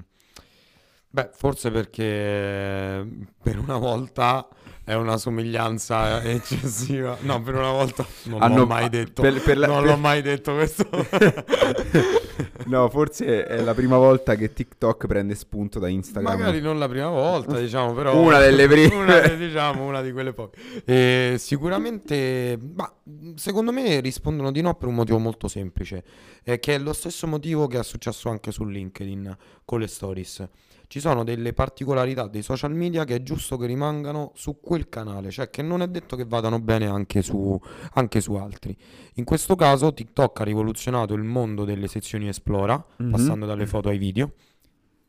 Beh, 1.12 1.30
forse 1.32 1.70
perché 1.72 3.04
per 3.42 3.58
una 3.58 3.76
volta 3.78 4.46
è 4.84 4.94
una 4.94 5.16
somiglianza 5.16 6.22
eccessiva. 6.22 7.16
No, 7.22 7.42
per 7.42 7.54
una 7.56 7.70
volta 7.72 8.06
non 8.24 8.40
Hanno- 8.42 8.58
l'ho 8.58 8.66
mai 8.66 8.88
detto. 8.88 9.20
per- 9.22 9.42
per 9.42 9.58
la- 9.58 9.66
non 9.66 9.80
per- 9.82 9.90
l'ho 9.90 9.96
mai 9.96 10.22
detto 10.22 10.54
questo. 10.54 10.88
no, 12.66 12.88
forse 12.90 13.44
è 13.44 13.60
la 13.62 13.74
prima 13.74 13.96
volta 13.96 14.34
che 14.36 14.52
TikTok 14.52 15.06
prende 15.06 15.34
spunto 15.34 15.78
da 15.78 15.88
Instagram. 15.88 16.38
Magari 16.38 16.60
non 16.60 16.78
la 16.78 16.88
prima 16.88 17.08
volta, 17.08 17.58
diciamo, 17.58 17.92
però 17.92 18.16
Una 18.16 18.38
delle 18.38 18.66
prime. 18.68 18.94
Una, 18.94 19.20
diciamo, 19.28 19.84
una 19.84 20.02
di 20.02 20.12
quelle 20.12 20.32
poche. 20.32 20.58
E 20.84 21.34
sicuramente, 21.38 22.58
ma 22.74 22.92
secondo 23.34 23.72
me 23.72 24.00
rispondono 24.00 24.50
di 24.52 24.60
no 24.60 24.74
per 24.74 24.88
un 24.88 24.94
motivo 24.94 25.18
molto 25.18 25.48
semplice, 25.48 26.04
eh, 26.44 26.58
che 26.60 26.74
è 26.74 26.78
lo 26.78 26.92
stesso 26.92 27.26
motivo 27.26 27.66
che 27.66 27.78
è 27.78 27.84
successo 27.84 28.28
anche 28.28 28.52
su 28.52 28.64
LinkedIn 28.64 29.36
con 29.64 29.80
le 29.80 29.86
stories. 29.86 30.48
Ci 30.90 30.98
sono 30.98 31.22
delle 31.22 31.52
particolarità 31.52 32.26
dei 32.26 32.42
social 32.42 32.74
media 32.74 33.04
che 33.04 33.14
è 33.14 33.22
giusto 33.22 33.56
che 33.56 33.66
rimangano 33.66 34.32
su 34.34 34.58
quel 34.60 34.88
canale, 34.88 35.30
cioè 35.30 35.48
che 35.48 35.62
non 35.62 35.82
è 35.82 35.86
detto 35.86 36.16
che 36.16 36.24
vadano 36.24 36.58
bene 36.58 36.86
anche 36.86 37.22
su, 37.22 37.56
anche 37.92 38.20
su 38.20 38.34
altri. 38.34 38.76
In 39.14 39.22
questo 39.24 39.54
caso 39.54 39.94
TikTok 39.94 40.40
ha 40.40 40.42
rivoluzionato 40.42 41.14
il 41.14 41.22
mondo 41.22 41.64
delle 41.64 41.86
sezioni 41.86 42.26
Esplora, 42.26 42.84
Mhm. 42.96 43.08
passando 43.12 43.46
dalle 43.46 43.66
foto 43.68 43.88
ai 43.88 43.98
video. 43.98 44.32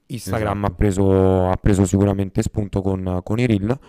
Instagram 0.05 0.57
Esatto. 0.59 0.71
ha, 0.71 0.75
preso, 0.75 1.49
ha 1.49 1.55
preso 1.55 1.83
sicuramente 1.85 2.43
spunto 2.43 2.83
con, 2.83 3.21
con 3.23 3.39
i 3.39 3.47
reel. 3.47 3.79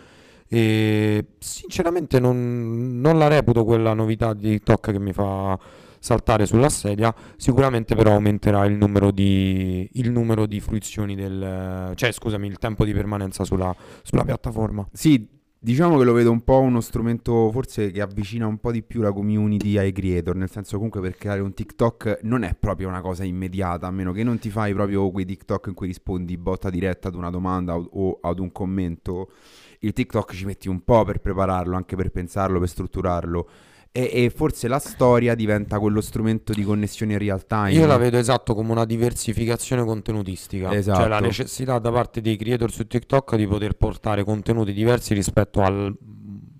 E 0.48 1.26
sinceramente 1.40 2.18
non, 2.20 3.00
non 3.02 3.18
la 3.18 3.28
reputo 3.28 3.64
quella 3.64 3.92
novità 3.92 4.32
di 4.32 4.52
TikTok 4.52 4.92
che 4.92 4.98
mi 4.98 5.12
fa 5.12 5.58
saltare 6.02 6.46
sulla 6.46 6.68
sedia. 6.68 7.14
Sicuramente 7.36 7.94
però 7.94 8.14
aumenterà 8.14 8.64
il 8.64 8.74
numero 8.74 9.12
di, 9.12 9.88
il 9.92 10.10
numero 10.10 10.46
di 10.46 10.60
fruizioni 10.60 11.14
del... 11.14 11.92
cioè 11.94 12.10
scusami, 12.10 12.48
il 12.48 12.58
tempo 12.58 12.84
di 12.84 12.92
permanenza 12.92 13.44
sulla, 13.44 13.74
sulla 14.02 14.24
piattaforma. 14.24 14.86
Sì, 14.92 15.26
Diciamo 15.64 15.96
che 15.96 16.02
lo 16.02 16.12
vedo 16.12 16.32
un 16.32 16.42
po' 16.42 16.58
uno 16.58 16.80
strumento 16.80 17.48
forse 17.52 17.92
che 17.92 18.00
avvicina 18.00 18.48
un 18.48 18.58
po' 18.58 18.72
di 18.72 18.82
più 18.82 19.00
la 19.00 19.12
community 19.12 19.78
ai 19.78 19.92
creator, 19.92 20.34
nel 20.34 20.50
senso 20.50 20.74
comunque 20.74 21.00
per 21.00 21.16
creare 21.16 21.40
un 21.40 21.54
TikTok 21.54 22.18
non 22.22 22.42
è 22.42 22.56
proprio 22.56 22.88
una 22.88 23.00
cosa 23.00 23.22
immediata, 23.22 23.86
a 23.86 23.92
meno 23.92 24.10
che 24.10 24.24
non 24.24 24.40
ti 24.40 24.50
fai 24.50 24.74
proprio 24.74 25.08
quei 25.12 25.24
TikTok 25.24 25.68
in 25.68 25.74
cui 25.74 25.86
rispondi 25.86 26.36
botta 26.36 26.68
diretta 26.68 27.06
ad 27.06 27.14
una 27.14 27.30
domanda 27.30 27.76
o, 27.76 28.18
ad 28.20 28.40
un 28.40 28.50
commento. 28.50 29.30
Il 29.78 29.92
TikTok 29.92 30.34
ci 30.34 30.46
metti 30.46 30.68
un 30.68 30.82
po' 30.82 31.04
per 31.04 31.20
prepararlo, 31.20 31.76
anche 31.76 31.94
per 31.94 32.10
pensarlo, 32.10 32.58
per 32.58 32.68
strutturarlo. 32.68 33.48
E, 33.94 34.10
e, 34.10 34.30
forse 34.30 34.68
la 34.68 34.78
storia 34.78 35.34
diventa 35.34 35.78
quello 35.78 36.00
strumento 36.00 36.54
di 36.54 36.62
connessione 36.62 37.12
in 37.12 37.18
real 37.18 37.44
time. 37.44 37.72
Io 37.72 37.84
la 37.84 37.98
vedo 37.98 38.16
esatto 38.16 38.54
come 38.54 38.72
una 38.72 38.86
diversificazione 38.86 39.84
contenutistica. 39.84 40.72
Esatto. 40.72 41.00
Cioè 41.00 41.08
la 41.08 41.20
necessità 41.20 41.78
da 41.78 41.92
parte 41.92 42.22
dei 42.22 42.36
creator 42.36 42.72
su 42.72 42.86
TikTok 42.86 43.36
di 43.36 43.46
poter 43.46 43.74
portare 43.74 44.24
contenuti 44.24 44.72
diversi 44.72 45.12
rispetto 45.12 45.60
al, 45.60 45.94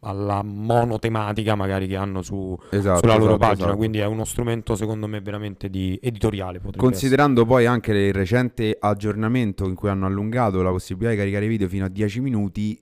alla 0.01 0.43
monotematica 0.43 1.55
magari 1.55 1.87
che 1.87 1.97
hanno 1.97 2.21
su, 2.21 2.55
esatto, 2.71 2.99
sulla 2.99 3.15
loro 3.15 3.37
esatto, 3.37 3.39
pagina. 3.39 3.65
Esatto. 3.65 3.77
Quindi 3.79 3.99
è 3.99 4.05
uno 4.05 4.25
strumento 4.27 4.77
secondo 4.77 5.07
me 5.07 5.23
veramente 5.23 5.71
di 5.71 5.99
editoriale. 6.03 6.61
Considerando 6.77 7.41
essere. 7.41 7.55
poi 7.57 7.67
anche 7.67 7.93
il 7.93 8.13
recente 8.13 8.77
aggiornamento 8.79 9.67
in 9.67 9.75
cui 9.75 9.89
hanno 9.89 10.05
allungato 10.05 10.61
la 10.61 10.71
possibilità 10.71 11.13
di 11.13 11.19
caricare 11.19 11.47
video 11.47 11.67
fino 11.67 11.87
a 11.87 11.89
10 11.89 12.21
minuti 12.21 12.79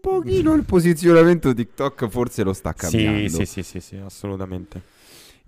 pochino 0.00 0.54
il 0.54 0.64
posizionamento 0.64 1.52
TikTok 1.52 2.08
forse 2.08 2.42
lo 2.42 2.52
sta 2.52 2.72
cambiando. 2.72 3.28
Sì, 3.28 3.44
sì, 3.44 3.46
sì, 3.46 3.62
sì, 3.62 3.80
sì, 3.80 3.96
assolutamente. 3.96 4.96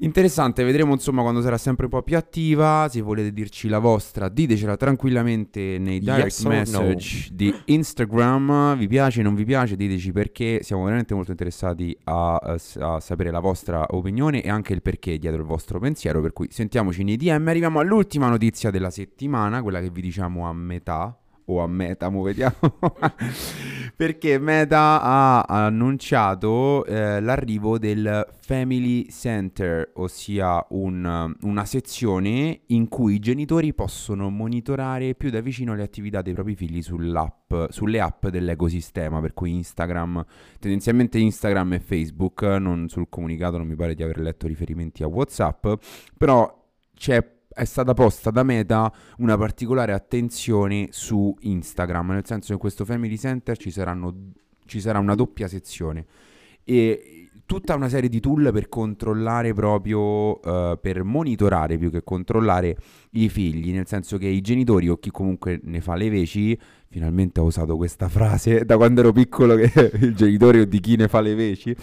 Interessante, 0.03 0.65
vedremo 0.65 0.95
insomma 0.95 1.21
quando 1.21 1.43
sarà 1.43 1.59
sempre 1.59 1.85
un 1.85 1.91
po' 1.91 2.03
più 2.03 2.17
attiva. 2.17 2.89
Se 2.91 3.03
volete 3.03 3.33
dirci 3.35 3.69
la 3.69 3.79
vostra, 3.79 4.31
ditecela 4.31 4.79
tranquillamente 4.79 5.77
nei 5.79 5.99
direct 5.99 6.25
yes 6.25 6.45
message 6.45 7.27
no. 7.29 7.37
di 7.37 7.55
Instagram. 7.67 8.79
Vi 8.79 8.89
piace, 8.89 9.21
non 9.21 9.35
vi 9.35 9.45
piace? 9.45 9.77
Diteci 9.77 10.11
perché. 10.11 10.61
Siamo 10.63 10.85
veramente 10.85 11.13
molto 11.15 11.33
interessati 11.33 11.95
a, 12.05 12.35
a, 12.37 13.01
sapere 13.01 13.31
la 13.31 13.41
vostra 13.41 13.85
opinione 13.91 14.43
e 14.43 14.49
anche 14.49 14.73
il 14.73 14.81
perché 14.81 15.19
dietro 15.19 15.41
il 15.41 15.47
vostro 15.47 15.79
pensiero. 15.79 16.23
Per 16.23 16.33
cui 16.33 16.49
sentiamoci 16.51 17.05
nei 17.05 17.19
DM. 17.19 17.49
Arriviamo 17.49 17.79
all'ultima 17.81 18.29
notizia 18.29 18.71
della 18.71 18.91
settimana, 18.91 19.61
quella 19.61 19.81
che 19.81 19.91
vi 19.91 20.01
diciamo 20.01 20.49
a 20.49 20.55
metà 20.55 21.15
o 21.47 21.61
a 21.61 21.67
Meta, 21.67 22.09
mo 22.09 22.23
vediamo. 22.23 22.57
Perché 23.97 24.39
Meta 24.39 25.01
ha 25.03 25.41
annunciato 25.43 26.85
eh, 26.87 27.21
l'arrivo 27.21 27.79
del 27.79 28.27
Family 28.41 29.07
Center, 29.11 29.91
ossia 29.95 30.65
un, 30.71 31.35
una 31.43 31.65
sezione 31.65 32.61
in 32.67 32.89
cui 32.89 33.15
i 33.15 33.19
genitori 33.19 33.75
possono 33.75 34.31
monitorare 34.31 35.15
più 35.15 35.31
da 35.31 35.41
vicino 35.41 35.75
le 35.75 35.83
attività 35.83 36.23
dei 36.23 36.35
propri 36.35 36.55
figli 36.55 36.83
sulle 36.83 38.01
app 38.01 38.27
dell'ecosistema, 38.27 39.21
per 39.21 39.35
cui 39.35 39.55
Instagram, 39.55 40.25
tendenzialmente 40.59 41.19
Instagram 41.19 41.75
e 41.75 41.81
Facebook, 41.81 42.43
non 42.43 42.89
sul 42.89 43.09
comunicato 43.09 43.59
non 43.59 43.67
mi 43.67 43.77
pare 43.77 43.95
di 43.95 44.03
aver 44.03 44.19
letto 44.19 44.47
riferimenti 44.47 45.03
a 45.03 45.09
WhatsApp, 45.09 45.67
però 46.17 46.59
c'è 46.95 47.39
è 47.61 47.67
stata 47.67 47.93
posta 47.93 48.31
da 48.31 48.43
Meta 48.43 48.91
una 49.19 49.37
particolare 49.37 49.93
attenzione 49.93 50.89
su 50.93 51.37
Instagram, 51.41 52.13
nel 52.13 52.25
senso 52.25 52.47
che 52.47 52.53
in 52.55 52.59
questo 52.59 52.87
Family 52.87 53.19
Center 53.19 53.59
ci, 53.59 53.71
saranno, 53.71 54.15
ci 54.65 54.81
sarà 54.81 54.99
una 54.99 55.15
doppia 55.15 55.47
sezione 55.47 56.07
e 56.65 57.29
tutta 57.45 57.75
una 57.75 57.91
serie 57.91 58.09
di 58.09 58.19
tool 58.19 58.51
per 58.51 58.71
controllare 58.71 59.53
proprio, 59.53 60.39
uh, 60.39 60.79
per 60.81 61.03
monitorare 61.03 61.77
più 61.77 61.91
che 61.91 62.03
controllare 62.03 62.79
i 63.11 63.29
figli, 63.29 63.73
nel 63.73 63.87
senso 63.87 64.17
che 64.17 64.27
i 64.27 64.41
genitori 64.41 64.89
o 64.89 64.97
chi 64.97 65.11
comunque 65.11 65.61
ne 65.63 65.83
fa 65.83 65.97
le 65.97 66.09
veci, 66.09 66.59
finalmente 66.89 67.41
ho 67.41 67.45
usato 67.45 67.77
questa 67.77 68.09
frase 68.09 68.65
da 68.65 68.79
quando 68.79 69.01
ero 69.01 69.13
piccolo 69.13 69.57
che 69.57 69.91
il 70.01 70.15
genitore 70.15 70.61
o 70.61 70.65
di 70.65 70.81
chi 70.81 70.97
ne 70.97 71.09
fa 71.09 71.21
le 71.21 71.35
veci, 71.35 71.77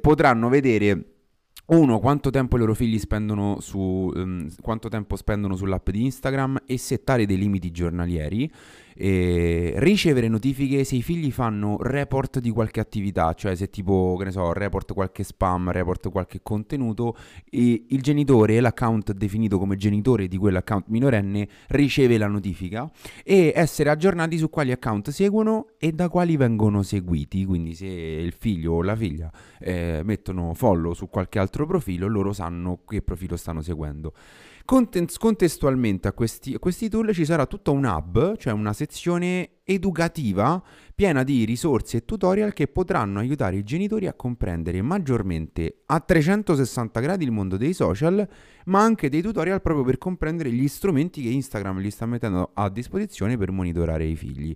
potranno 0.00 0.48
vedere 0.48 1.12
uno, 1.64 2.00
quanto 2.00 2.30
tempo 2.30 2.56
i 2.56 2.58
loro 2.58 2.74
figli 2.74 2.98
spendono 2.98 3.60
su 3.60 3.78
um, 3.78 4.48
quanto 4.60 4.88
tempo 4.88 5.16
spendono 5.16 5.56
sull'app 5.56 5.90
di 5.90 6.04
Instagram 6.04 6.62
e 6.66 6.76
settare 6.76 7.24
dei 7.24 7.38
limiti 7.38 7.70
giornalieri 7.70 8.50
e 8.94 9.74
ricevere 9.76 10.28
notifiche 10.28 10.84
se 10.84 10.96
i 10.96 11.02
figli 11.02 11.30
fanno 11.30 11.76
report 11.80 12.40
di 12.40 12.50
qualche 12.50 12.80
attività, 12.80 13.32
cioè 13.34 13.54
se 13.54 13.70
tipo, 13.70 14.16
che 14.18 14.24
ne 14.24 14.30
so, 14.30 14.52
report 14.52 14.92
qualche 14.92 15.22
spam, 15.22 15.70
report 15.70 16.10
qualche 16.10 16.40
contenuto 16.42 17.16
e 17.50 17.84
il 17.88 18.02
genitore, 18.02 18.60
l'account 18.60 19.12
definito 19.12 19.58
come 19.58 19.76
genitore 19.76 20.28
di 20.28 20.36
quell'account 20.36 20.86
minorenne 20.88 21.48
riceve 21.68 22.18
la 22.18 22.26
notifica 22.26 22.90
e 23.24 23.52
essere 23.54 23.90
aggiornati 23.90 24.38
su 24.38 24.50
quali 24.50 24.72
account 24.72 25.10
seguono 25.10 25.68
e 25.78 25.92
da 25.92 26.08
quali 26.08 26.36
vengono 26.36 26.82
seguiti, 26.82 27.44
quindi 27.44 27.74
se 27.74 27.86
il 27.86 28.32
figlio 28.32 28.72
o 28.74 28.82
la 28.82 28.96
figlia 28.96 29.30
eh, 29.58 30.02
mettono 30.04 30.54
follow 30.54 30.92
su 30.92 31.08
qualche 31.08 31.38
altro 31.38 31.66
profilo, 31.66 32.06
loro 32.06 32.32
sanno 32.32 32.80
che 32.86 33.02
profilo 33.02 33.36
stanno 33.36 33.62
seguendo. 33.62 34.12
Content- 34.64 35.18
contestualmente 35.18 36.08
a 36.08 36.12
questi, 36.12 36.54
a 36.54 36.58
questi 36.58 36.88
tool 36.88 37.12
ci 37.12 37.24
sarà 37.24 37.46
tutto 37.46 37.72
un 37.72 37.84
hub, 37.84 38.36
cioè 38.36 38.52
una 38.52 38.72
sezione 38.72 39.60
educativa 39.64 40.62
piena 40.94 41.22
di 41.22 41.44
risorse 41.44 41.98
e 41.98 42.04
tutorial 42.04 42.52
che 42.52 42.68
potranno 42.68 43.18
aiutare 43.18 43.56
i 43.56 43.64
genitori 43.64 44.06
a 44.06 44.14
comprendere 44.14 44.80
maggiormente 44.82 45.82
a 45.86 46.00
360 46.00 47.00
gradi 47.00 47.24
il 47.24 47.32
mondo 47.32 47.56
dei 47.56 47.72
social, 47.72 48.26
ma 48.66 48.82
anche 48.82 49.08
dei 49.08 49.22
tutorial 49.22 49.60
proprio 49.62 49.84
per 49.84 49.98
comprendere 49.98 50.50
gli 50.50 50.68
strumenti 50.68 51.22
che 51.22 51.28
Instagram 51.28 51.80
gli 51.80 51.90
sta 51.90 52.06
mettendo 52.06 52.50
a 52.54 52.68
disposizione 52.68 53.36
per 53.36 53.50
monitorare 53.50 54.04
i 54.04 54.16
figli. 54.16 54.54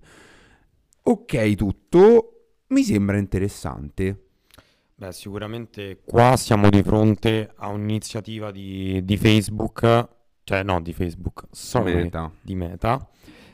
Ok, 1.02 1.54
tutto 1.54 2.30
mi 2.68 2.82
sembra 2.82 3.16
interessante. 3.16 4.25
Beh, 4.98 5.12
sicuramente 5.12 5.98
qua 6.02 6.38
siamo 6.38 6.70
di 6.70 6.82
fronte 6.82 7.52
a 7.56 7.68
un'iniziativa 7.68 8.50
di, 8.50 9.04
di 9.04 9.18
Facebook, 9.18 10.08
cioè 10.42 10.62
no, 10.62 10.80
di 10.80 10.94
Facebook, 10.94 11.44
sorry, 11.50 11.96
Meta. 11.96 12.32
di 12.40 12.54
Meta, 12.54 13.06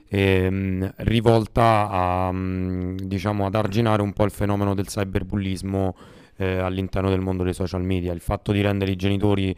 ehm, 0.08 0.92
rivolta 0.98 1.88
a, 1.90 2.30
mm, 2.30 2.94
diciamo, 2.94 3.44
ad 3.46 3.56
arginare 3.56 4.02
un 4.02 4.12
po' 4.12 4.22
il 4.22 4.30
fenomeno 4.30 4.72
del 4.74 4.86
cyberbullismo 4.86 5.96
eh, 6.36 6.58
all'interno 6.58 7.10
del 7.10 7.20
mondo 7.20 7.42
dei 7.42 7.54
social 7.54 7.82
media. 7.82 8.12
Il 8.12 8.20
fatto 8.20 8.52
di 8.52 8.60
rendere 8.60 8.92
i 8.92 8.96
genitori 8.96 9.52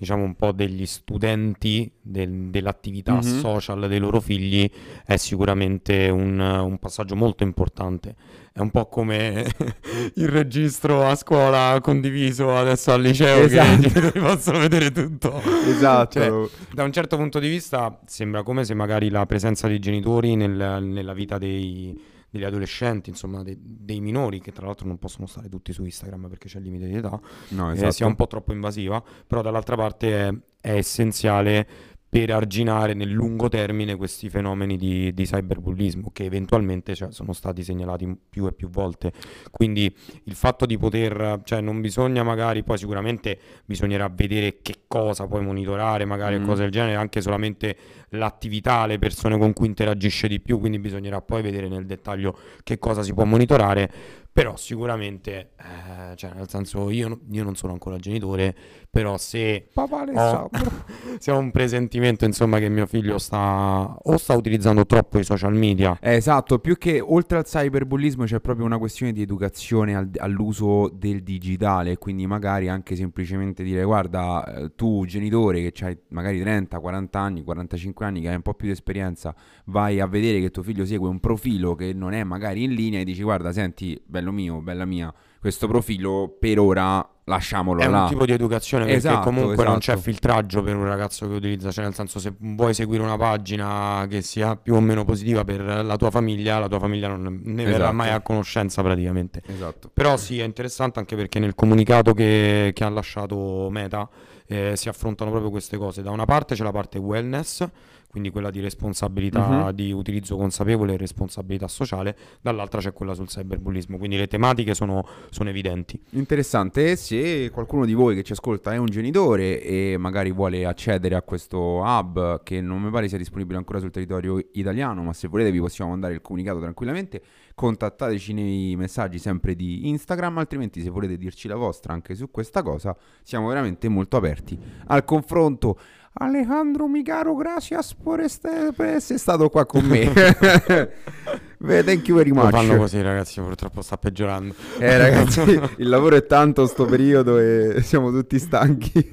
diciamo 0.00 0.24
un 0.24 0.34
po' 0.34 0.52
degli 0.52 0.86
studenti 0.86 1.92
del, 2.00 2.48
dell'attività 2.48 3.20
mm-hmm. 3.20 3.38
social 3.40 3.86
dei 3.86 3.98
loro 3.98 4.18
figli 4.18 4.68
è 5.04 5.18
sicuramente 5.18 6.08
un, 6.08 6.40
un, 6.40 6.78
passaggio 6.78 7.16
molto 7.16 7.42
importante. 7.42 8.14
È 8.50 8.60
un 8.60 8.70
po' 8.70 8.86
come 8.86 9.44
il 10.16 10.28
registro 10.28 11.06
a 11.06 11.14
scuola 11.16 11.78
condiviso 11.82 12.56
adesso 12.56 12.92
al 12.92 13.02
liceo 13.02 13.44
esatto. 13.44 13.68
che 13.78 13.88
i 13.88 13.90
genitori 13.90 14.20
possono 14.20 14.60
vedere 14.60 14.90
tutto. 14.90 15.38
Esatto. 15.66 16.18
Cioè, 16.18 16.50
da 16.72 16.82
un 16.82 16.92
certo 16.92 17.18
punto 17.18 17.38
di 17.38 17.50
vista 17.50 18.00
sembra 18.06 18.42
come 18.42 18.64
se 18.64 18.72
magari 18.72 19.10
la 19.10 19.26
presenza 19.26 19.68
dei 19.68 19.80
genitori 19.80 20.34
nel, 20.34 20.78
nella 20.82 21.12
vita 21.12 21.36
dei 21.36 21.94
degli 22.30 22.44
adolescenti, 22.44 23.10
insomma, 23.10 23.42
dei, 23.42 23.58
dei, 23.60 24.00
minori 24.00 24.40
che 24.40 24.52
tra 24.52 24.66
l'altro 24.66 24.86
non 24.86 24.98
possono 24.98 25.26
stare 25.26 25.48
tutti 25.48 25.72
su 25.72 25.84
Instagram 25.84 26.28
perché 26.28 26.48
c'è 26.48 26.58
il 26.58 26.64
limite 26.64 26.86
di 26.86 26.94
età, 26.94 27.20
no, 27.50 27.72
esatto. 27.72 27.88
eh, 27.88 27.92
sia 27.92 28.06
un 28.06 28.14
po' 28.14 28.26
troppo 28.26 28.52
invasiva, 28.52 29.02
però 29.26 29.42
dall'altra 29.42 29.76
parte 29.76 30.28
è, 30.28 30.34
è 30.60 30.76
essenziale 30.76 31.66
per 32.10 32.32
arginare 32.32 32.92
nel 32.92 33.08
lungo 33.08 33.48
termine 33.48 33.94
questi 33.94 34.28
fenomeni 34.28 34.76
di, 34.76 35.14
di 35.14 35.24
cyberbullismo 35.24 36.10
che 36.12 36.24
eventualmente 36.24 36.96
cioè, 36.96 37.12
sono 37.12 37.32
stati 37.32 37.62
segnalati 37.62 38.12
più 38.28 38.48
e 38.48 38.52
più 38.52 38.68
volte. 38.68 39.12
Quindi 39.52 39.94
il 40.24 40.34
fatto 40.34 40.66
di 40.66 40.76
poter, 40.76 41.42
cioè 41.44 41.60
non 41.60 41.80
bisogna 41.80 42.24
magari, 42.24 42.64
poi 42.64 42.78
sicuramente 42.78 43.38
bisognerà 43.64 44.10
vedere 44.12 44.58
che 44.60 44.82
cosa 44.88 45.28
puoi 45.28 45.42
monitorare, 45.44 46.04
magari 46.04 46.36
mm. 46.40 46.44
cose 46.44 46.62
del 46.62 46.72
genere, 46.72 46.96
anche 46.96 47.20
solamente 47.20 47.76
l'attività, 48.08 48.86
le 48.86 48.98
persone 48.98 49.38
con 49.38 49.52
cui 49.52 49.68
interagisce 49.68 50.26
di 50.26 50.40
più, 50.40 50.58
quindi 50.58 50.80
bisognerà 50.80 51.20
poi 51.20 51.42
vedere 51.42 51.68
nel 51.68 51.86
dettaglio 51.86 52.36
che 52.64 52.80
cosa 52.80 53.04
si 53.04 53.14
può 53.14 53.24
monitorare 53.24 54.18
però 54.32 54.56
sicuramente, 54.56 55.50
eh, 55.56 56.14
cioè 56.14 56.32
nel 56.34 56.48
senso, 56.48 56.88
io, 56.88 57.20
io, 57.32 57.42
non 57.42 57.56
sono 57.56 57.72
ancora 57.72 57.98
genitore, 57.98 58.54
però 58.90 59.16
se 59.18 59.68
Papà 59.72 60.04
ho, 60.12 60.50
se 61.18 61.30
ho 61.30 61.38
un 61.38 61.52
presentimento, 61.52 62.24
insomma, 62.24 62.58
che 62.58 62.68
mio 62.68 62.86
figlio 62.86 63.18
sta 63.18 63.96
o 64.02 64.16
sta 64.16 64.34
utilizzando 64.34 64.84
troppo 64.84 65.18
i 65.20 65.24
social 65.24 65.54
media. 65.54 65.96
Eh, 66.00 66.14
esatto, 66.14 66.58
più 66.58 66.76
che 66.76 67.00
oltre 67.00 67.38
al 67.38 67.44
cyberbullismo 67.44 68.24
c'è 68.24 68.40
proprio 68.40 68.66
una 68.66 68.78
questione 68.78 69.12
di 69.12 69.22
educazione 69.22 69.94
al, 69.94 70.10
all'uso 70.16 70.88
del 70.88 71.22
digitale, 71.22 71.98
quindi 71.98 72.26
magari 72.26 72.68
anche 72.68 72.96
semplicemente 72.96 73.62
dire 73.62 73.84
guarda, 73.84 74.44
eh, 74.44 74.74
tu 74.74 75.04
genitore 75.06 75.70
che 75.70 75.84
hai 75.84 75.96
magari 76.08 76.40
30, 76.40 76.80
40 76.80 77.18
anni, 77.20 77.42
45 77.44 78.04
anni, 78.04 78.20
che 78.22 78.28
hai 78.28 78.34
un 78.34 78.42
po' 78.42 78.54
più 78.54 78.66
di 78.66 78.72
esperienza, 78.72 79.34
vai 79.66 80.00
a 80.00 80.06
vedere 80.06 80.40
che 80.40 80.50
tuo 80.50 80.64
figlio 80.64 80.84
segue 80.84 81.08
un 81.08 81.20
profilo 81.20 81.76
che 81.76 81.92
non 81.92 82.12
è 82.12 82.24
magari 82.24 82.64
in 82.64 82.74
linea 82.74 83.00
e 83.00 83.04
dici 83.04 83.22
guarda, 83.22 83.52
senti, 83.52 84.00
bello 84.04 84.32
mio, 84.32 84.60
bella 84.60 84.84
mia, 84.84 85.14
questo 85.40 85.66
profilo 85.66 86.36
per 86.38 86.58
ora 86.58 87.04
lasciamolo 87.24 87.80
È 87.80 87.88
là. 87.88 88.02
un 88.02 88.08
tipo 88.08 88.26
di 88.26 88.32
educazione 88.32 88.84
perché 88.84 88.98
Esatto, 88.98 89.20
comunque 89.24 89.64
non 89.64 89.78
c'è 89.78 89.92
esatto. 89.92 90.00
filtraggio 90.00 90.62
per 90.62 90.76
un 90.76 90.84
ragazzo 90.84 91.26
che 91.28 91.34
utilizza, 91.34 91.70
cioè 91.70 91.84
nel 91.84 91.94
senso 91.94 92.18
se 92.18 92.34
vuoi 92.38 92.74
seguire 92.74 93.02
una 93.02 93.16
pagina 93.16 94.04
che 94.10 94.20
sia 94.20 94.56
più 94.56 94.74
o 94.74 94.80
meno 94.80 95.04
positiva 95.04 95.44
per 95.44 95.60
la 95.62 95.96
tua 95.96 96.10
famiglia, 96.10 96.58
la 96.58 96.68
tua 96.68 96.78
famiglia 96.80 97.08
non 97.08 97.40
ne 97.42 97.64
verrà 97.64 97.76
Esatto. 97.76 97.92
mai 97.94 98.10
a 98.10 98.20
conoscenza 98.20 98.82
praticamente. 98.82 99.42
Esatto. 99.46 99.90
Però 99.94 100.16
sì, 100.16 100.40
è 100.40 100.44
interessante 100.44 100.98
anche 100.98 101.16
perché 101.16 101.38
nel 101.38 101.54
comunicato 101.54 102.12
che, 102.14 102.72
che 102.74 102.84
ha 102.84 102.88
lasciato 102.90 103.68
Meta 103.70 104.08
eh, 104.46 104.72
si 104.76 104.88
affrontano 104.88 105.30
proprio 105.30 105.50
queste 105.50 105.76
cose. 105.78 106.02
Da 106.02 106.10
una 106.10 106.24
parte 106.24 106.54
c'è 106.56 106.64
la 106.64 106.72
parte 106.72 106.98
wellness, 106.98 107.64
quindi 108.10 108.30
quella 108.30 108.50
di 108.50 108.58
responsabilità 108.60 109.66
Mhm. 109.66 109.70
di 109.70 109.92
utilizzo 109.92 110.36
consapevole 110.36 110.94
e 110.94 110.96
responsabilità 110.96 111.68
sociale, 111.68 112.16
dall'altra 112.40 112.80
c'è 112.80 112.92
quella 112.92 113.14
sul 113.14 113.28
cyberbullismo, 113.28 113.96
quindi 113.98 114.16
le 114.16 114.26
tematiche 114.26 114.74
sono, 114.74 115.06
sono 115.30 115.48
evidenti. 115.48 116.00
Interessante, 116.10 116.96
se 116.96 117.50
qualcuno 117.50 117.84
di 117.84 117.94
voi 117.94 118.14
che 118.16 118.22
ci 118.22 118.32
ascolta 118.32 118.72
è 118.72 118.76
un 118.78 118.86
genitore 118.86 119.62
e 119.62 119.96
magari 119.98 120.32
vuole 120.32 120.66
accedere 120.66 121.14
a 121.14 121.22
questo 121.22 121.58
hub 121.58 122.42
che 122.42 122.60
non 122.60 122.82
mi 122.82 122.90
pare 122.90 123.08
sia 123.08 123.18
disponibile 123.18 123.58
ancora 123.58 123.78
sul 123.78 123.90
territorio 123.90 124.44
italiano, 124.52 125.02
ma 125.02 125.12
se 125.12 125.28
volete 125.28 125.52
vi 125.52 125.60
possiamo 125.60 125.90
mandare 125.90 126.14
il 126.14 126.20
comunicato 126.20 126.58
tranquillamente, 126.58 127.22
contattateci 127.54 128.32
nei 128.32 128.74
messaggi 128.76 129.18
sempre 129.18 129.54
di 129.54 129.88
Instagram, 129.88 130.38
altrimenti 130.38 130.80
se 130.80 130.88
volete 130.90 131.16
dirci 131.16 131.46
la 131.46 131.56
vostra 131.56 131.92
anche 131.92 132.14
su 132.14 132.30
questa 132.30 132.62
cosa, 132.62 132.96
siamo 133.22 133.48
veramente 133.48 133.88
molto 133.88 134.16
aperti 134.16 134.58
al 134.86 135.04
confronto. 135.04 135.78
Alejandro 136.12 136.88
Migaro, 136.88 137.36
gracias 137.36 137.94
por, 137.94 138.20
este, 138.20 138.72
per 138.76 138.96
essere 138.96 139.18
stato 139.18 139.48
qua 139.48 139.64
con 139.64 139.84
me. 139.86 140.10
Thank 141.62 142.08
you 142.08 142.16
very 142.16 142.30
Lo 142.30 142.42
much. 142.42 142.50
fanno 142.50 142.76
così 142.76 143.00
ragazzi, 143.00 143.40
purtroppo 143.40 143.80
sta 143.80 143.96
peggiorando. 143.96 144.54
Eh 144.78 144.98
ragazzi, 144.98 145.40
il 145.78 145.88
lavoro 145.88 146.16
è 146.16 146.26
tanto 146.26 146.66
sto 146.66 146.84
periodo 146.84 147.38
e 147.38 147.80
siamo 147.82 148.10
tutti 148.10 148.38
stanchi. 148.38 149.08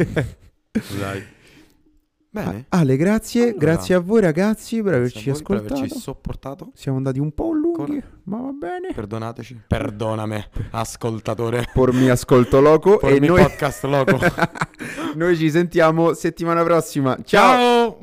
Dai. 0.99 1.36
Bene. 2.29 2.65
Ale, 2.69 2.97
grazie, 2.97 3.41
Allora, 3.43 3.57
grazie 3.57 3.95
a 3.95 3.99
voi 3.99 4.21
ragazzi 4.21 4.81
per 4.81 4.93
averci 4.95 5.23
Grazie 5.23 5.31
a 5.31 5.33
voi 5.33 5.43
per 5.43 5.55
ascoltato. 5.55 5.79
averci 5.79 5.99
sopportato. 5.99 6.71
Siamo 6.75 6.97
andati 6.97 7.19
un 7.19 7.31
po' 7.33 7.51
lunghi, 7.51 7.79
Ancora? 7.81 8.07
ma 8.23 8.41
va 8.41 8.51
bene. 8.51 8.93
Perdonateci. 8.93 9.61
Perdonami, 9.67 10.43
ascoltatore. 10.71 11.69
Por 11.73 11.93
mi 11.93 12.09
ascolto 12.09 12.59
loco 12.59 12.97
Por 12.97 13.11
e 13.11 13.19
noi, 13.19 13.41
podcast 13.41 13.83
loco. 13.85 14.19
noi 15.15 15.35
ci 15.37 15.49
sentiamo 15.49 16.13
settimana 16.13 16.63
prossima. 16.63 17.17
Ciao. 17.23 17.57
Ciao. 17.57 17.97